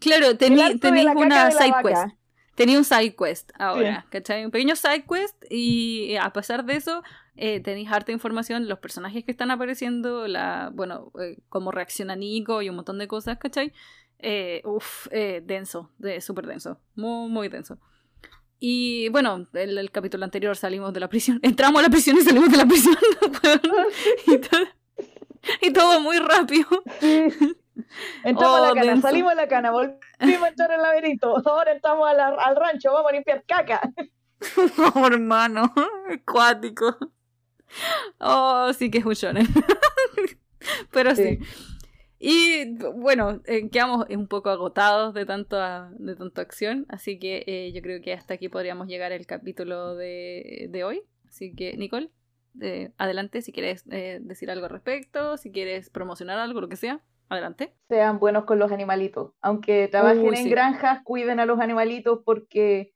[0.00, 0.72] Claro, tenía
[1.16, 2.21] una side quest.
[2.54, 4.44] Tenía un side quest ahora, ¿cachai?
[4.44, 7.02] Un pequeño side quest y a pesar de eso
[7.36, 12.60] eh, tenéis harta información, los personajes que están apareciendo, la, bueno, eh, cómo reacciona Nico
[12.60, 13.72] y un montón de cosas, ¿cachai?
[14.18, 17.78] Eh, uf, eh, denso, de, súper denso, muy, muy denso.
[18.60, 22.20] Y bueno, el, el, capítulo anterior salimos de la prisión, entramos a la prisión y
[22.20, 22.96] salimos de la prisión.
[25.60, 26.68] y, todo, muy rápido.
[28.24, 31.72] Entramos a la oh, cana, salimos de la cana, volvimos a entrar al laberinto, ahora
[31.72, 33.80] estamos al rancho, vamos a limpiar caca.
[34.94, 35.72] oh, hermano,
[36.10, 36.96] acuático.
[38.18, 39.46] Oh, sí que es un shonen.
[40.92, 41.38] Pero sí.
[42.24, 45.56] Y bueno, eh, quedamos un poco agotados de, tanto
[45.90, 49.96] de tanta acción, así que eh, yo creo que hasta aquí podríamos llegar el capítulo
[49.96, 51.02] de, de hoy.
[51.26, 52.10] Así que, Nicole,
[52.60, 57.00] eh, adelante si quieres decir algo al respecto, si quieres promocionar algo, lo que sea.
[57.32, 57.74] Adelante.
[57.88, 59.32] Sean buenos con los animalitos.
[59.40, 62.92] Aunque trabajen en granjas, cuiden a los animalitos porque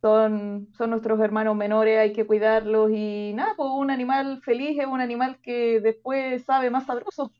[0.00, 4.86] son, son nuestros hermanos menores, hay que cuidarlos y nada, pues un animal feliz es
[4.86, 7.32] un animal que después sabe más sabroso.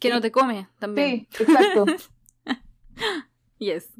[0.00, 1.26] Que no te come también.
[1.32, 1.86] Sí, exacto.
[3.58, 3.92] yes.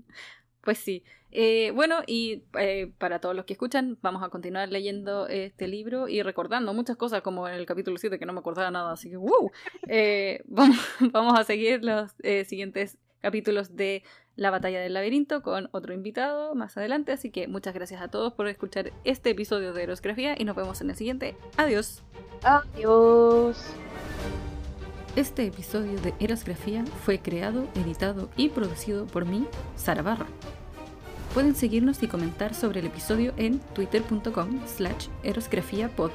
[0.69, 1.03] Pues sí.
[1.33, 6.09] Eh, bueno, y eh, para todos los que escuchan, vamos a continuar leyendo este libro
[6.09, 9.09] y recordando muchas cosas, como en el capítulo 7, que no me acordaba nada, así
[9.09, 9.51] que ¡wow!
[9.87, 10.77] Eh, vamos,
[11.41, 12.15] a seguir los
[12.47, 14.03] siguientes capítulos de
[14.37, 18.35] La Batalla del Laberinto con otro invitado más adelante, así que muchas gracias a todos
[18.35, 21.35] por escuchar este episodio de Erosgrafía y nos vemos en el siguiente.
[21.57, 22.03] Adiós.
[22.43, 23.75] Adiós.
[25.19, 30.29] Este episodio de Erosgrafía fue creado, editado y producido por mí, Sara Barra.
[31.35, 36.13] Pueden seguirnos y comentar sobre el episodio en twitter.com slash erosgrafiapod.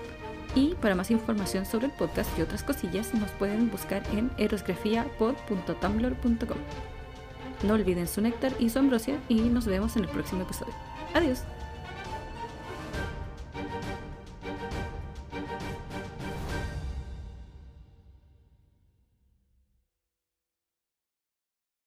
[0.56, 6.58] Y para más información sobre el podcast y otras cosillas nos pueden buscar en erosgrafiapod.tumblr.com.
[7.64, 10.74] No olviden su néctar y su ambrosia y nos vemos en el próximo episodio.
[11.14, 11.42] Adiós.